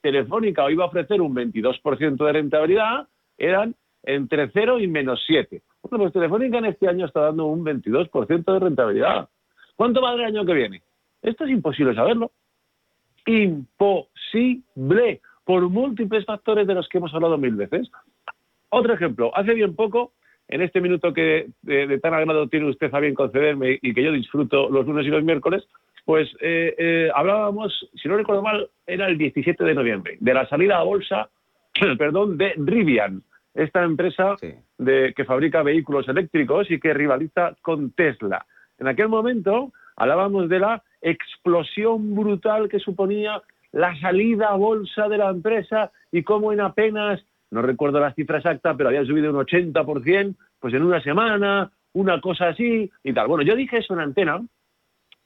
[0.00, 3.74] Telefónica iba a ofrecer un 22% de rentabilidad eran
[4.04, 5.60] entre 0 y menos 7.
[5.82, 9.28] Bueno, pues Telefónica en este año está dando un 22% de rentabilidad.
[9.76, 10.82] ¿Cuánto va el año que viene?
[11.20, 12.32] Esto es imposible saberlo.
[13.26, 17.90] Imposible por múltiples factores de los que hemos hablado mil veces.
[18.70, 20.12] Otro ejemplo, hace bien poco,
[20.48, 24.12] en este minuto que de, tan agrado tiene usted a bien concederme y que yo
[24.12, 25.64] disfruto los lunes y los miércoles,
[26.04, 30.48] pues eh, eh, hablábamos, si no recuerdo mal, era el 17 de noviembre, de la
[30.48, 31.28] salida a bolsa,
[31.98, 33.22] perdón, de Rivian,
[33.54, 34.36] esta empresa
[34.78, 38.46] de, que fabrica vehículos eléctricos y que rivaliza con Tesla.
[38.78, 43.42] En aquel momento hablábamos de la explosión brutal que suponía
[43.72, 48.38] la salida a bolsa de la empresa y cómo en apenas no recuerdo la cifra
[48.38, 53.28] exacta, pero había subido un 80%, pues en una semana, una cosa así y tal.
[53.28, 54.40] Bueno, yo dije eso en antena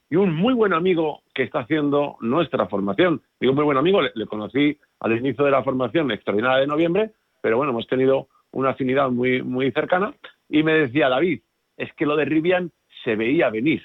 [0.09, 4.25] y un muy buen amigo que está haciendo nuestra formación, digo muy buen amigo, le,
[4.27, 7.11] conocí al inicio de la formación extraordinaria de noviembre,
[7.41, 10.13] pero bueno, hemos tenido una afinidad muy, muy cercana
[10.49, 11.41] y me decía, David,
[11.77, 12.71] es que lo de Rivian
[13.03, 13.83] se veía venir.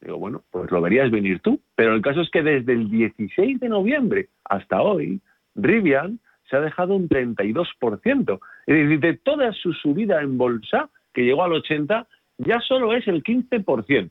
[0.00, 1.60] Digo, bueno, pues lo verías venir tú.
[1.76, 5.20] Pero el caso es que desde el 16 de noviembre hasta hoy,
[5.54, 6.18] Rivian
[6.52, 8.40] se ha dejado un 32%.
[8.66, 13.08] Es decir, de toda su subida en bolsa, que llegó al 80%, ya solo es
[13.08, 14.10] el 15%.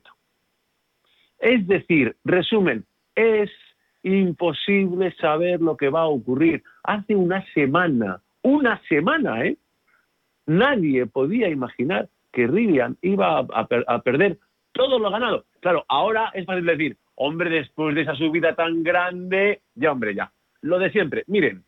[1.38, 2.84] Es decir, resumen,
[3.14, 3.50] es
[4.02, 6.64] imposible saber lo que va a ocurrir.
[6.82, 9.56] Hace una semana, una semana, ¿eh?
[10.46, 14.38] Nadie podía imaginar que Rivian iba a, perder
[14.72, 15.44] todo lo ganado.
[15.60, 20.32] Claro, ahora es fácil decir, hombre, después de esa subida tan grande, ya hombre, ya.
[20.60, 21.22] Lo de siempre.
[21.28, 21.62] Miren,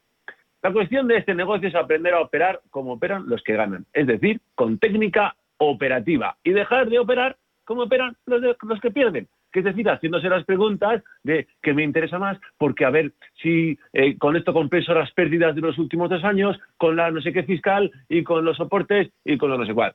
[0.65, 4.07] la cuestión de este negocio es aprender a operar como operan los que ganan, es
[4.07, 9.67] decir, con técnica operativa y dejar de operar como operan los, que pierden que es
[9.67, 14.37] decir, haciéndose las preguntas de qué me interesa más, porque a ver si eh, con
[14.37, 17.93] esto compenso las pérdidas de los últimos dos años, con la no sé qué fiscal
[18.09, 19.95] y con los soportes y con lo no sé cuál.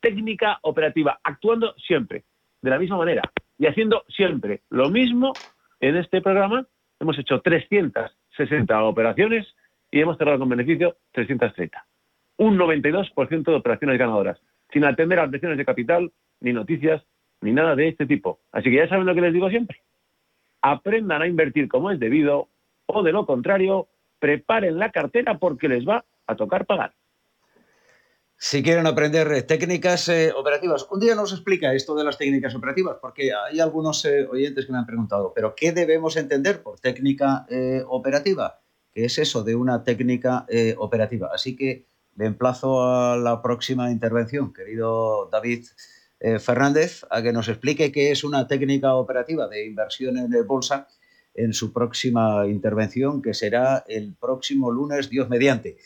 [0.00, 2.24] Técnica operativa, actuando siempre
[2.62, 3.22] de la misma manera
[3.58, 5.32] y haciendo siempre lo mismo
[5.80, 6.64] en este programa.
[6.98, 9.46] Hemos hecho 360 operaciones
[9.90, 11.86] y hemos cerrado con beneficio 330.
[12.38, 14.40] Un 92% de operaciones ganadoras,
[14.72, 17.02] sin atender a lecciones de capital ni noticias
[17.40, 18.40] ni nada de este tipo.
[18.52, 19.82] Así que ya saben lo que les digo siempre.
[20.62, 22.48] Aprendan a invertir como es debido
[22.86, 26.94] o de lo contrario, preparen la cartera porque les va a tocar pagar.
[28.38, 32.98] Si quieren aprender técnicas eh, operativas, un día nos explica esto de las técnicas operativas,
[33.00, 37.46] porque hay algunos eh, oyentes que me han preguntado, ¿pero qué debemos entender por técnica
[37.48, 38.60] eh, operativa?
[38.96, 40.46] ¿Qué es eso de una técnica
[40.78, 41.28] operativa?
[41.30, 41.84] Así que
[42.14, 45.66] me emplazo a la próxima intervención, querido David
[46.18, 50.88] eh, Fernández a que nos explique qué es una técnica operativa de inversión en bolsa
[51.34, 55.76] en su próxima intervención, que será el próximo lunes, Dios mediante.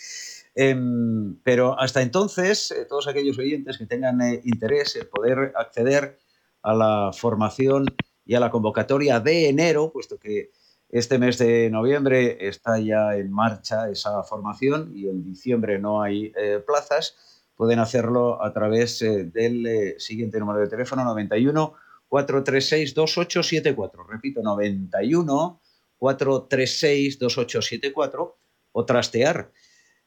[0.55, 6.17] Em, pero hasta entonces, eh, todos aquellos oyentes que tengan eh, interés en poder acceder
[6.63, 7.87] a la formación
[8.25, 10.53] y a la convocatoria de enero, puesto que
[10.91, 16.32] este mes de noviembre está ya en marcha esa formación y en diciembre no hay
[16.66, 17.16] plazas,
[17.61, 21.74] pueden hacerlo a través eh, del eh, siguiente número de teléfono 91
[22.09, 24.03] 436 2874.
[24.05, 25.61] Repito, 91
[25.99, 28.38] 436 2874
[28.72, 29.53] o trastear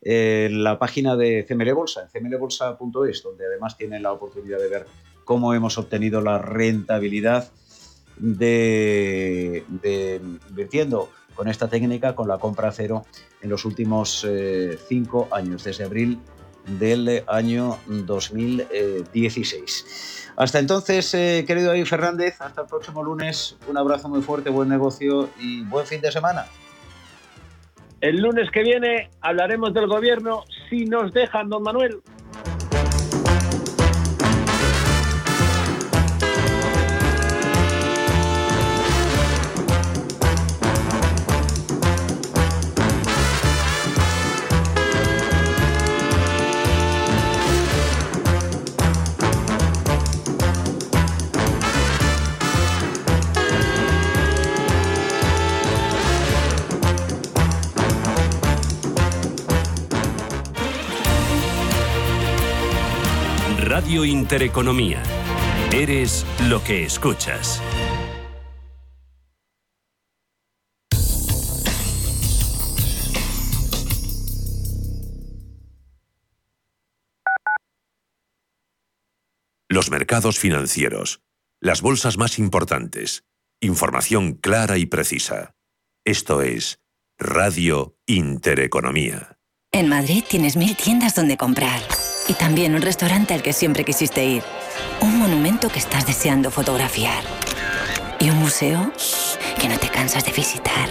[0.02, 4.70] en eh, la página de CML Bolsa, en cmlbolsa.es, donde además tienen la oportunidad de
[4.70, 4.88] ver
[5.24, 7.52] cómo hemos obtenido la rentabilidad
[8.18, 9.64] de,
[10.50, 13.06] invirtiendo con esta técnica, con la compra cero,
[13.42, 14.28] en los últimos
[14.88, 16.20] cinco años, desde abril
[16.66, 20.24] del año 2016.
[20.36, 23.56] Hasta entonces, eh, querido David Fernández, hasta el próximo lunes.
[23.68, 26.48] Un abrazo muy fuerte, buen negocio y buen fin de semana.
[28.02, 32.02] El lunes que viene hablaremos del gobierno si nos dejan, don Manuel.
[64.06, 65.02] Intereconomía.
[65.72, 67.62] Eres lo que escuchas.
[79.70, 81.22] Los mercados financieros.
[81.60, 83.24] Las bolsas más importantes.
[83.60, 85.56] Información clara y precisa.
[86.06, 86.80] Esto es
[87.18, 89.38] Radio Intereconomía.
[89.72, 91.82] En Madrid tienes mil tiendas donde comprar
[92.28, 94.44] y también un restaurante al que siempre quisiste ir.
[95.02, 97.24] Un monumento que estás deseando fotografiar.
[98.20, 98.92] Y un museo
[99.60, 100.90] que no te cansas de visitar.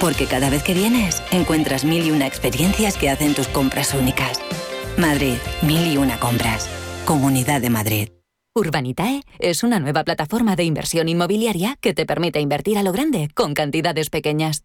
[0.00, 4.40] Porque cada vez que vienes encuentras mil y una experiencias que hacen tus compras únicas.
[4.98, 6.68] Madrid, mil y una compras.
[7.04, 8.08] Comunidad de Madrid.
[8.56, 13.28] Urbanitae es una nueva plataforma de inversión inmobiliaria que te permite invertir a lo grande
[13.34, 14.64] con cantidades pequeñas.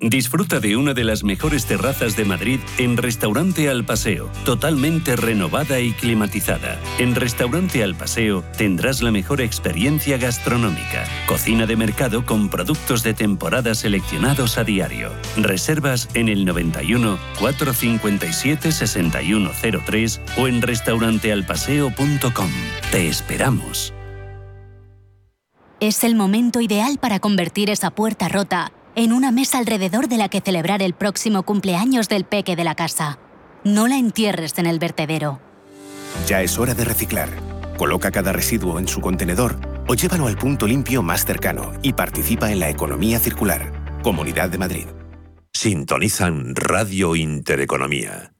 [0.00, 5.80] Disfruta de una de las mejores terrazas de Madrid en Restaurante Al Paseo, totalmente renovada
[5.80, 6.78] y climatizada.
[6.98, 11.04] En Restaurante Al Paseo tendrás la mejor experiencia gastronómica.
[11.26, 15.10] Cocina de mercado con productos de temporada seleccionados a diario.
[15.36, 22.50] Reservas en el 91 457 6103 o en restaurantealpaseo.com.
[22.90, 23.94] Te esperamos.
[25.80, 30.28] Es el momento ideal para convertir esa puerta rota en una mesa alrededor de la
[30.28, 33.18] que celebrar el próximo cumpleaños del peque de la casa.
[33.64, 35.40] No la entierres en el vertedero.
[36.26, 37.28] Ya es hora de reciclar.
[37.76, 39.56] Coloca cada residuo en su contenedor
[39.88, 44.00] o llévalo al punto limpio más cercano y participa en la economía circular.
[44.02, 44.86] Comunidad de Madrid.
[45.52, 48.33] Sintonizan Radio Intereconomía.